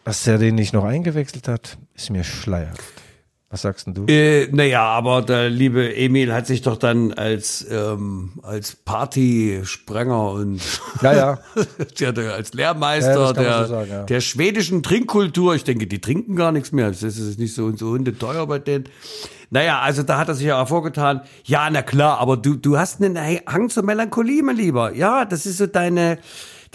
[0.03, 3.06] dass er den nicht noch eingewechselt hat, ist mir schleierhaft.
[3.57, 4.05] Was sagst denn du?
[4.07, 10.61] Äh, naja, aber der liebe Emil hat sich doch dann als, ähm, als Partysprenger und
[11.01, 11.39] ja, ja.
[11.97, 14.03] ja, der, als Lehrmeister Ja, der, so sagen, ja.
[14.03, 16.89] der schwedischen Trinkkultur, ich denke, die trinken gar nichts mehr.
[16.89, 18.91] Das ist nicht so, so hundeteuer bei denen.
[19.49, 21.23] Naja, also da hat er sich ja hervorgetan.
[21.45, 24.95] Ja, na klar, aber du, du hast einen Hang zur Melancholie, mein Lieber.
[24.95, 26.19] Ja, das ist so deine,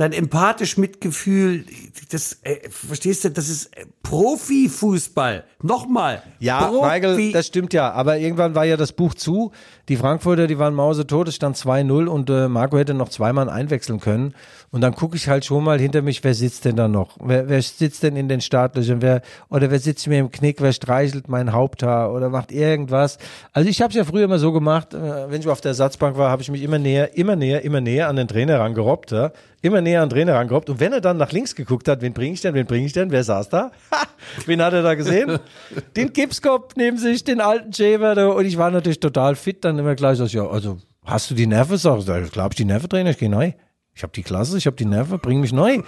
[0.02, 1.64] dein empathisch Mitgefühl.
[2.10, 5.44] Das, äh, verstehst du, das ist äh, Profifußball.
[5.62, 6.24] Nochmal.
[6.40, 7.92] Ja, Profi Michael, das stimmt ja.
[7.92, 9.52] Aber irgendwann war ja das Buch zu.
[9.90, 14.00] Die Frankfurter, die waren mausetot, es stand 2-0 und äh, Marco hätte noch zweimal einwechseln
[14.00, 14.34] können.
[14.72, 17.18] Und dann gucke ich halt schon mal hinter mich, wer sitzt denn da noch?
[17.22, 19.02] Wer, wer sitzt denn in den Startlöchern?
[19.02, 20.62] Wer, oder wer sitzt mir im Knick?
[20.62, 23.18] Wer streichelt mein Haupthaar oder macht irgendwas?
[23.52, 26.18] Also ich habe es ja früher immer so gemacht, äh, wenn ich auf der Ersatzbank
[26.18, 29.12] war, habe ich mich immer näher, immer näher, immer näher an den Trainer rangerobbt.
[29.12, 29.32] Ja?
[29.64, 30.70] Immer näher an den Trainer rangerobbt.
[30.70, 32.94] Und wenn er dann nach links geguckt hat, wen bringe ich denn, wen bringe ich
[32.94, 33.12] denn?
[33.12, 33.72] Wer saß da?
[33.92, 34.08] Ha!
[34.48, 35.38] Wen hat er da gesehen?
[35.96, 38.36] den Gipskopf neben sich, den alten Schäfer.
[38.36, 41.46] Und ich war natürlich total fit, dann immer gleich so, ja, also hast du die
[41.48, 41.78] Nerven?
[41.78, 43.52] Sag ich, glaube, ich die Nerven, Trainer, ich gehe neu.
[43.94, 45.80] Ich habe die Klasse, ich habe die Nerven, bring mich neu.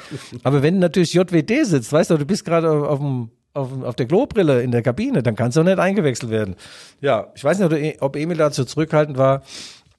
[0.43, 3.29] Aber wenn natürlich JWD sitzt, weißt du, du bist gerade auf, auf, dem-
[3.86, 6.55] auf, der Klobrille in der Kabine, dann kannst du auch nicht eingewechselt werden.
[7.01, 9.41] Ja, ich weiß nicht, ob E- ob Emil dazu zurückhaltend war,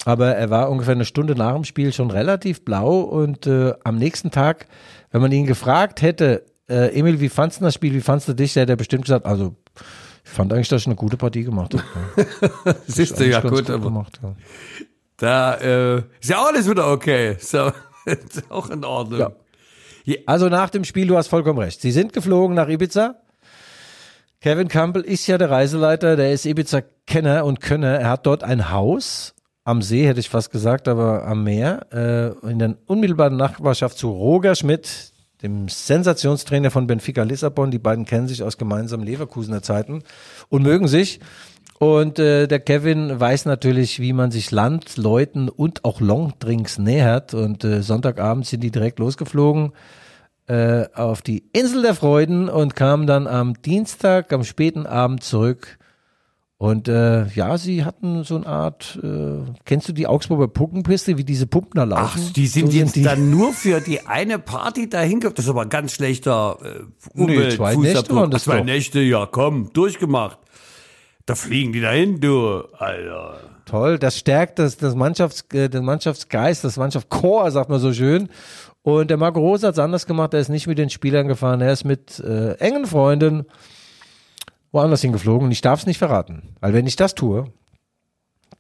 [0.05, 3.97] aber er war ungefähr eine Stunde nach dem Spiel schon relativ blau und äh, am
[3.97, 4.67] nächsten Tag,
[5.11, 8.35] wenn man ihn gefragt hätte, äh, Emil, wie fandst du das Spiel, wie fandst du
[8.35, 9.55] dich, der hätte bestimmt gesagt, also
[10.25, 12.27] ich fand eigentlich, dass ich eine gute Partie gemacht habe.
[12.65, 12.75] Ja.
[12.87, 14.35] Siehst du, ja gut, aber gemacht, ja.
[15.17, 17.37] da äh, ist ja alles wieder okay.
[17.41, 17.71] So,
[18.05, 19.21] ist auch in Ordnung.
[19.21, 20.17] Ja.
[20.27, 21.81] Also nach dem Spiel, du hast vollkommen recht.
[21.81, 23.17] Sie sind geflogen nach Ibiza.
[24.43, 27.99] Kevin Campbell ist ja der Reiseleiter, der ist Ibiza-Kenner und Könner.
[27.99, 29.35] Er hat dort ein Haus
[29.65, 34.11] am See, hätte ich fast gesagt, aber am Meer, äh, in der unmittelbaren Nachbarschaft zu
[34.11, 37.71] Roger Schmidt, dem Sensationstrainer von Benfica Lissabon.
[37.71, 40.03] Die beiden kennen sich aus gemeinsamen Leverkusener Zeiten
[40.49, 41.21] und mögen sich.
[41.79, 47.35] Und äh, der Kevin weiß natürlich, wie man sich Land, Leuten und auch Longdrinks nähert.
[47.35, 49.73] Und äh, Sonntagabend sind die direkt losgeflogen
[50.47, 55.79] äh, auf die Insel der Freuden und kamen dann am Dienstag, am späten Abend zurück.
[56.65, 61.25] Und äh, ja, sie hatten so eine Art, äh, kennst du die Augsburger Puppenpiste, wie
[61.25, 62.33] diese Puppen da Ach, laufen?
[62.35, 63.03] die sind so jetzt die.
[63.03, 65.35] dann nur für die eine Party dahin gekommen.
[65.35, 67.53] Das ist aber ein ganz schlechter äh, Umwelt.
[67.53, 68.65] zwei Nächte waren das Zwei doch.
[68.65, 70.39] Nächte, ja komm, durchgemacht.
[71.27, 73.41] Da fliegen die dahin, du, Alter.
[73.67, 78.31] Toll, das stärkt das, das Mannschafts, äh, den Mannschaftsgeist, das Mannschaftschor, sagt man so schön.
[78.81, 81.61] Und der Marco Rose hat es anders gemacht, er ist nicht mit den Spielern gefahren,
[81.61, 83.45] er ist mit äh, engen Freunden
[84.75, 86.57] woanders hingeflogen und ich darf es nicht verraten.
[86.61, 87.53] Weil wenn ich das tue,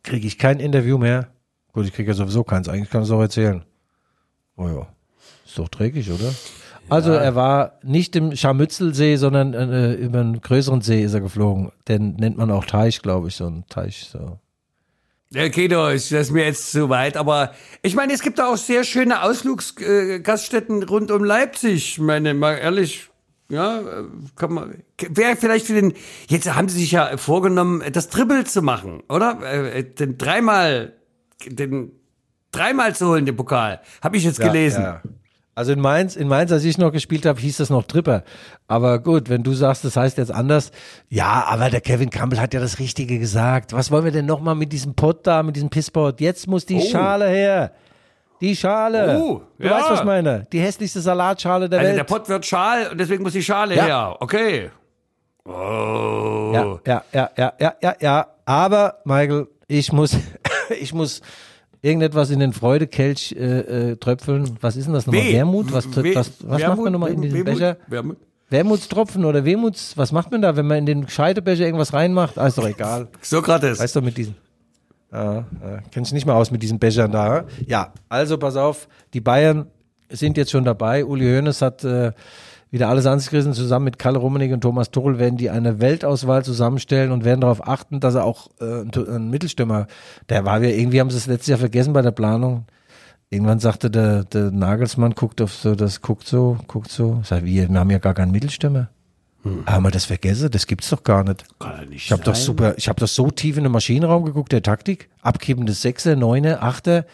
[0.03, 1.29] kriege ich kein Interview mehr.
[1.73, 3.65] Gut, ich kriege ja sowieso keins, eigentlich kann ich es auch erzählen.
[4.57, 4.87] Oh ja,
[5.45, 6.33] ist doch dreckig, oder?
[6.89, 11.73] Also er war nicht im Scharmützelsee, sondern äh, über einen größeren See ist er geflogen.
[11.89, 14.09] Den nennt man auch Teich, glaube ich, so ein Teich.
[14.13, 14.39] So.
[15.31, 18.53] Ja, Kedo, ist das ist mir jetzt zu weit, aber ich meine, es gibt da
[18.53, 21.95] auch sehr schöne Ausflugsgaststätten äh, Gaststätten rund um Leipzig.
[21.95, 23.09] Ich meine, mal ehrlich,
[23.55, 24.05] ja, äh,
[24.37, 24.75] kann man,
[25.09, 25.95] wäre vielleicht für den,
[26.29, 29.41] jetzt haben sie sich ja vorgenommen, das Triple zu machen, oder?
[29.43, 30.93] Äh, Den dreimal,
[31.47, 31.93] den
[32.53, 33.81] dreimal zu holen, den Pokal.
[34.03, 34.83] Habe ich jetzt gelesen.
[34.83, 35.03] Ja.
[35.57, 38.25] Also in Mainz, in Mainz, als ich noch gespielt habe, hieß das noch Tripper.
[38.67, 40.73] Aber gut, wenn du sagst, das heißt jetzt anders.
[41.09, 43.73] Ja, aber der Kevin Campbell hat ja das Richtige gesagt.
[43.73, 46.21] Was wollen wir denn nochmal mit diesem Pott da, mit diesem Pisspot?
[46.21, 46.91] Jetzt muss die Oh.
[46.91, 47.73] Schale her.
[48.41, 49.19] Die Schale.
[49.21, 49.73] Oh, du ja.
[49.73, 50.47] weißt, was ich meine.
[50.53, 51.99] Die hässlichste Salatschale der Also Welt.
[51.99, 53.85] der Pott wird schal und deswegen muss die Schale Ja.
[53.85, 54.17] her.
[54.21, 54.71] Okay.
[55.47, 56.51] Oh.
[56.55, 58.27] Ja, ja, ja, ja, ja, ja, ja.
[58.47, 60.17] Aber, Michael, ich muss,
[60.81, 61.21] ich muss
[61.83, 64.57] irgendetwas in den Freudekelch äh, äh, tröpfeln.
[64.61, 65.23] Was ist denn das nochmal?
[65.25, 65.35] Weh.
[65.35, 65.73] Wermut?
[65.73, 66.15] Was, Weh.
[66.15, 67.77] was, was macht Wermut, man nochmal in diesen Wehmut, Becher?
[67.89, 68.17] Wermut.
[68.51, 72.39] Wermutstropfen oder Wehmuts, was macht man da, wenn man in den Scheidebecher irgendwas reinmacht?
[72.39, 73.09] Ah, ist doch egal.
[73.21, 73.81] Sokrates.
[73.81, 74.37] Weißt du, mit diesen.
[75.15, 75.45] Ja, ja,
[75.93, 77.45] kenn ich nicht mehr aus mit diesen Bechern da.
[77.67, 79.67] Ja, also pass auf, die Bayern
[80.11, 81.05] sind jetzt schon dabei.
[81.05, 82.11] Uli Hoeneß hat äh,
[82.73, 83.53] wieder alles angerissen.
[83.53, 87.67] Zusammen mit Kalle Rummenig und Thomas Tuchel werden die eine Weltauswahl zusammenstellen und werden darauf
[87.67, 89.87] achten, dass er auch äh, ein, ein Mittelstürmer,
[90.29, 92.67] der war wir, irgendwie haben sie es letztes Jahr vergessen bei der Planung.
[93.31, 97.21] Irgendwann sagte der, der Nagelsmann, guckt auf so, das guckt so, guckt so.
[97.23, 98.89] Sagt, wir, wir haben ja gar keinen Mittelstürmer.
[99.45, 99.65] Hm.
[99.67, 100.51] Haben wir das vergessen?
[100.51, 101.45] Das gibt's doch gar nicht.
[101.61, 104.53] Kann nicht Ich habe doch super, ich habe doch so tief in den Maschinenraum geguckt,
[104.53, 107.07] der Taktik, abgebendes Sechser, Neuner, Achter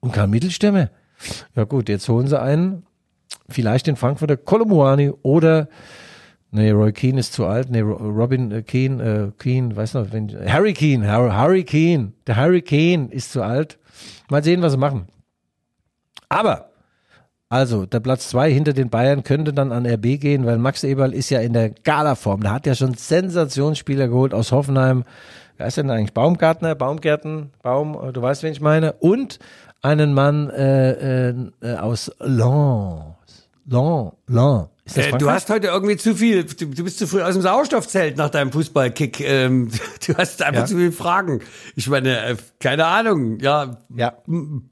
[0.00, 0.90] und kein Mittelstürmer.
[1.54, 2.84] Ja gut, jetzt holen sie einen,
[3.48, 5.68] vielleicht den Frankfurter Kolomuani oder
[6.52, 7.70] Nee, Roy Keane ist zu alt.
[7.70, 12.12] Nee, Ro- Robin äh, Keane, äh, Keane, weiß noch, wenn, Harry Keane, Harry, Harry Keane.
[12.26, 13.78] Der Harry Keane ist zu alt.
[14.30, 15.06] Mal sehen, was sie machen.
[16.28, 16.69] Aber,
[17.52, 21.12] also, der Platz zwei hinter den Bayern könnte dann an RB gehen, weil Max Eberl
[21.12, 22.42] ist ja in der Gala-Form.
[22.42, 25.02] Der hat ja schon Sensationsspieler geholt aus Hoffenheim.
[25.56, 26.14] Wer ist denn eigentlich?
[26.14, 28.92] Baumgartner, Baumgärten, Baum, äh, du weißt, wen ich meine.
[28.92, 29.40] Und
[29.82, 33.48] einen Mann äh, äh, äh, aus Lens.
[33.66, 34.69] Lens, Lens.
[34.94, 38.16] Äh, du hast heute irgendwie zu viel, du, du bist zu früh aus dem Sauerstoffzelt
[38.16, 39.20] nach deinem Fußballkick.
[39.20, 39.70] Ähm,
[40.06, 40.66] du hast einfach Ja.
[40.66, 41.40] zu viele Fragen.
[41.76, 43.78] Ich meine, äh, keine Ahnung, ja.
[43.94, 44.14] Ja,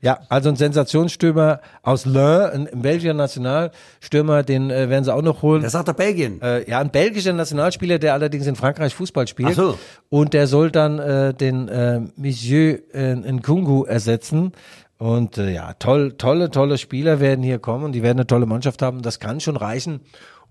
[0.00, 5.22] ja, also ein Sensationsstürmer aus Lens, ein, ein belgischer Nationalstürmer, den äh, werden sie auch
[5.22, 5.62] noch holen.
[5.62, 6.40] Das sagt doch Belgien.
[6.42, 9.50] Äh, ja, ein belgischer Nationalspieler, der allerdings in Frankreich Fußball spielt.
[9.50, 9.78] Ach so.
[10.09, 14.52] Und der soll dann äh, den äh, Monsieur Nkungu ersetzen.
[14.99, 17.92] Und äh, ja, toll, tolle, tolle Spieler werden hier kommen.
[17.92, 19.01] Die werden eine tolle Mannschaft haben.
[19.01, 20.01] Das kann schon reichen,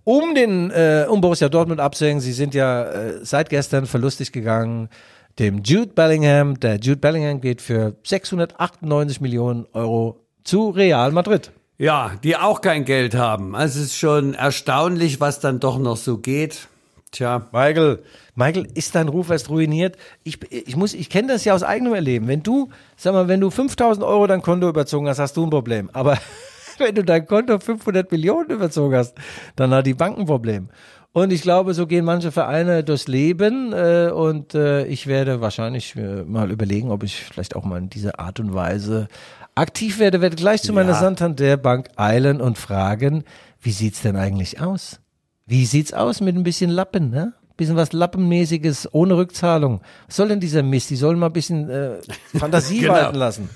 [0.05, 2.21] um den, äh, um Borussia Dortmund abzuhängen.
[2.21, 4.89] Sie sind ja äh, seit gestern verlustig gegangen.
[5.37, 6.59] Dem Jude Bellingham.
[6.59, 11.51] Der Jude Bellingham geht für 698 Millionen Euro zu Real Madrid.
[11.77, 13.53] Ja, die auch kein Geld haben.
[13.53, 16.69] Also es ist schon erstaunlich, was dann doch noch so geht.
[17.11, 17.47] Tja.
[17.51, 18.03] Michael,
[18.35, 19.97] Michael, ist dein Ruf erst ruiniert?
[20.23, 22.27] Ich, ich muss, ich kenne das ja aus eigenem Erleben.
[22.27, 25.49] Wenn du, sag mal, wenn du 5000 Euro dein Konto überzogen hast, hast du ein
[25.49, 25.89] Problem.
[25.93, 26.17] Aber
[26.77, 29.15] wenn du dein Konto 500 Millionen überzogen hast,
[29.55, 30.69] dann hat die Bank ein Problem.
[31.13, 33.73] Und ich glaube, so gehen manche Vereine durchs Leben.
[33.73, 37.89] Äh, und äh, ich werde wahrscheinlich äh, mal überlegen, ob ich vielleicht auch mal in
[37.89, 39.07] dieser Art und Weise
[39.55, 40.21] aktiv werde.
[40.21, 40.99] Werde gleich zu meiner Ja.
[40.99, 43.23] Santander Bank eilen und fragen,
[43.61, 44.99] wie sieht's denn eigentlich aus?
[45.47, 47.33] Wie sieht's aus mit ein bisschen Lappen, ne?
[47.55, 49.81] Bisschen was Lappenmäßiges, ohne Rückzahlung.
[50.05, 50.89] Was soll denn dieser Mist?
[50.91, 51.95] Die sollen mal ein bisschen äh,
[52.37, 52.93] Fantasie Genau.
[52.93, 53.49] walten lassen.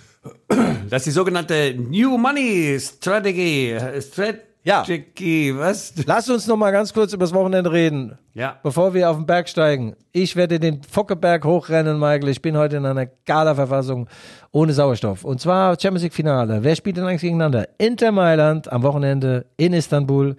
[0.89, 3.77] Das ist die sogenannte New Money Strategy.
[3.99, 5.93] Strategy, was?
[6.05, 8.57] Lass uns noch mal ganz kurz übers Wochenende reden, Ja.
[8.63, 9.95] bevor wir auf den Berg steigen.
[10.11, 12.29] Ich werde den Fockeberg hochrennen, Michael.
[12.29, 14.07] Ich bin heute in einer Gala-Verfassung
[14.51, 15.23] ohne Sauerstoff.
[15.25, 16.59] Und zwar Champions League Finale.
[16.63, 17.67] Wer spielt denn eigentlich gegeneinander?
[17.77, 20.35] Inter Mailand am Wochenende in Istanbul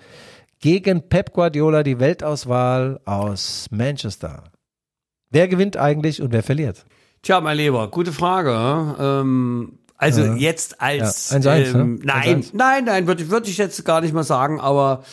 [0.62, 4.44] gegen Pep Guardiola, die Weltauswahl aus Manchester.
[5.30, 6.86] Wer gewinnt eigentlich und wer verliert?
[7.22, 8.96] Tja, mein Lieber, gute Frage.
[8.98, 12.00] Ähm, also jetzt als Ja, 1-1, ähm, ne?
[12.04, 12.50] nein, 1-1.
[12.54, 15.04] nein, nein, würde würd ich jetzt gar nicht mal sagen, aber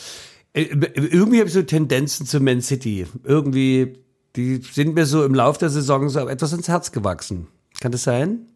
[0.52, 3.06] äh, irgendwie habe ich so Tendenzen zu Man City.
[3.24, 3.98] Irgendwie,
[4.36, 7.48] die sind mir so im Laufe der Saison so etwas ins Herz gewachsen.
[7.80, 8.46] Kann das sein?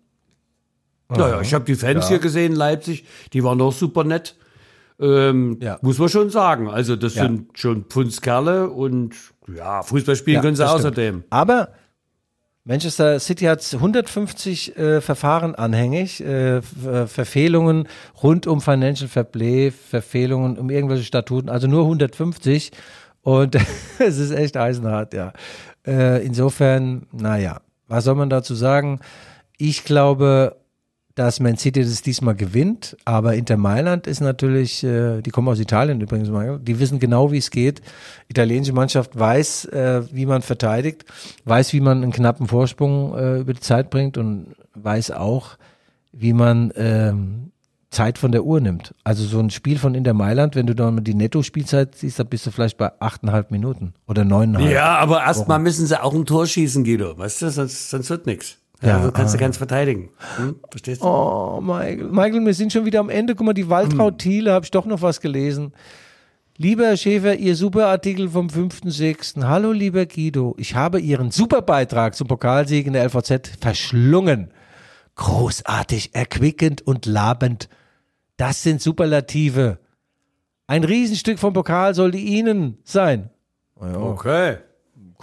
[1.09, 4.37] Naja, ich habe die Fans hier gesehen in Leipzig, die waren doch super nett.
[5.01, 5.79] Ähm, Ja.
[5.83, 6.69] Muss man schon sagen.
[6.69, 7.23] Also, das Ja.
[7.25, 9.15] sind schon Pfundskerle und
[9.55, 10.81] ja, Fußball spielen Ja, können sie das stimmt.
[10.87, 11.25] außerdem.
[11.31, 11.69] Aber
[12.67, 17.89] Manchester City hat 150 äh, Verfahren anhängig, äh, Ver- Verfehlungen
[18.23, 22.71] rund um Financial Fair Play, Verfehlungen um irgendwelche Statuten, also nur 150
[23.21, 23.55] und
[23.99, 25.33] es ist echt eisenhart, ja.
[25.87, 29.01] Äh, insofern, naja, was soll man dazu sagen?
[29.59, 30.57] Ich glaube,
[31.15, 35.61] dass Man City das diesmal gewinnt, aber Inter Mailand ist natürlich, äh, die kommen aus
[35.61, 36.29] Italien übrigens,
[36.63, 37.83] die wissen genau, wie es geht.
[38.29, 41.05] Italienische Mannschaft weiß, äh, wie man verteidigt,
[41.45, 45.57] weiß, wie man einen knappen Vorsprung äh, über die Zeit bringt und weiß auch,
[46.13, 47.53] wie man ähm,
[47.91, 48.93] Zeit von der Uhr nimmt.
[49.05, 52.45] Also so ein Spiel von Inter Mailand, wenn du dann die Netto-Spielzeit siehst, dann bist
[52.45, 54.73] du vielleicht bei achteinhalb Minuten oder neuneinhalb.
[54.73, 57.17] Ja, aber erstmal müssen sie auch ein Tor schießen, Guido.
[57.17, 58.59] Weißt du, sonst, sonst wird nichts.
[58.85, 59.41] Ja, Ja, so kannst du ah.
[59.41, 60.11] ganz verteidigen.
[60.37, 60.57] Hm?
[60.71, 61.07] Verstehst du?
[61.07, 62.09] Oh, Michael.
[62.11, 63.35] Michael, wir sind schon wieder am Ende.
[63.35, 65.73] Guck mal, die Waltraud Thiele, habe ich doch noch was gelesen.
[66.57, 69.45] Lieber Herr Schäfer, Ihr super Artikel vom 5.6.
[69.45, 70.55] Hallo, lieber Guido.
[70.57, 74.53] Ich habe Ihren super Beitrag zum Pokalsieg in der LVZ verschlungen.
[75.17, 77.69] Großartig, erquickend und labend.
[78.37, 79.79] Das sind Superlative.
[80.67, 83.31] Ein Riesenstück vom Pokal sollte Ihnen sein.
[83.77, 84.59] Okay.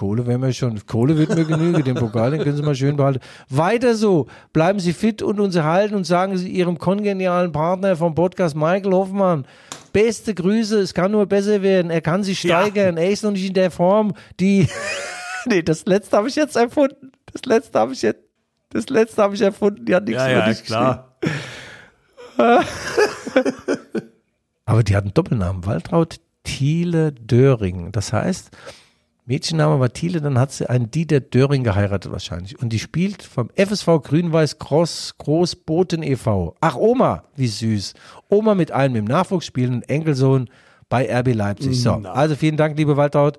[0.02, 2.95] Kohle wäre mir schon, Kohle wird mir genügen, den Pokal, den können Sie mal schön
[2.95, 3.20] behalten.
[3.49, 8.16] Weiter so, bleiben Sie fit und uns erhalten und sagen Sie Ihrem kongenialen Partner vom
[8.16, 9.45] Podcast Michael Hoffmann,
[9.93, 12.62] beste Grüße, es kann nur besser werden, er kann sich Ja.
[12.62, 14.68] steigern, er ist noch nicht in der Form, die,
[15.45, 18.22] nee, das letzte habe ich jetzt erfunden, das letzte habe ich jetzt,
[18.72, 21.16] das letzte habe ich erfunden, die hat nichts Ja, ja, klar.
[24.66, 27.91] Aber die hat einen Doppelnamen, Waltraud Thiele Döring.
[27.91, 28.49] Das heißt,
[29.26, 32.59] Mädchenname war Thiele, dann hat sie einen Dieter Döring geheiratet wahrscheinlich.
[32.59, 36.55] Und die spielt vom FSV Grün-Weiß Groß, Großboten e.V.
[36.59, 37.93] Ach, Oma, wie süß.
[38.30, 40.49] Oma mit einem im Nachwuchs spielenden Enkelsohn
[40.89, 41.82] bei RB Leipzig.
[41.82, 43.38] So, also vielen Dank, liebe Waldhaut.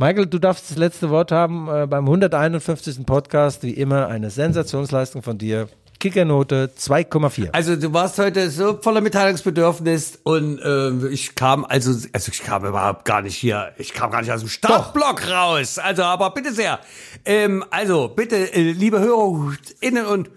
[0.00, 3.04] Michael, du darfst das letzte Wort haben äh, beim 151.
[3.04, 3.62] Podcast.
[3.62, 5.68] Wie immer eine Sensationsleistung von dir.
[6.00, 7.50] Kickernote 2,4.
[7.52, 12.64] Also du warst heute so voller Mitteilungsbedürfnis und äh, ich kam also also ich kam
[12.64, 15.30] überhaupt gar nicht hier, ich kam gar nicht aus dem Startblock Doch.
[15.30, 15.78] raus.
[15.78, 16.80] Also aber bitte sehr.
[17.24, 20.30] Ähm, also bitte äh, liebe Hörerinnen und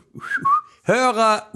[0.84, 1.48] Hörer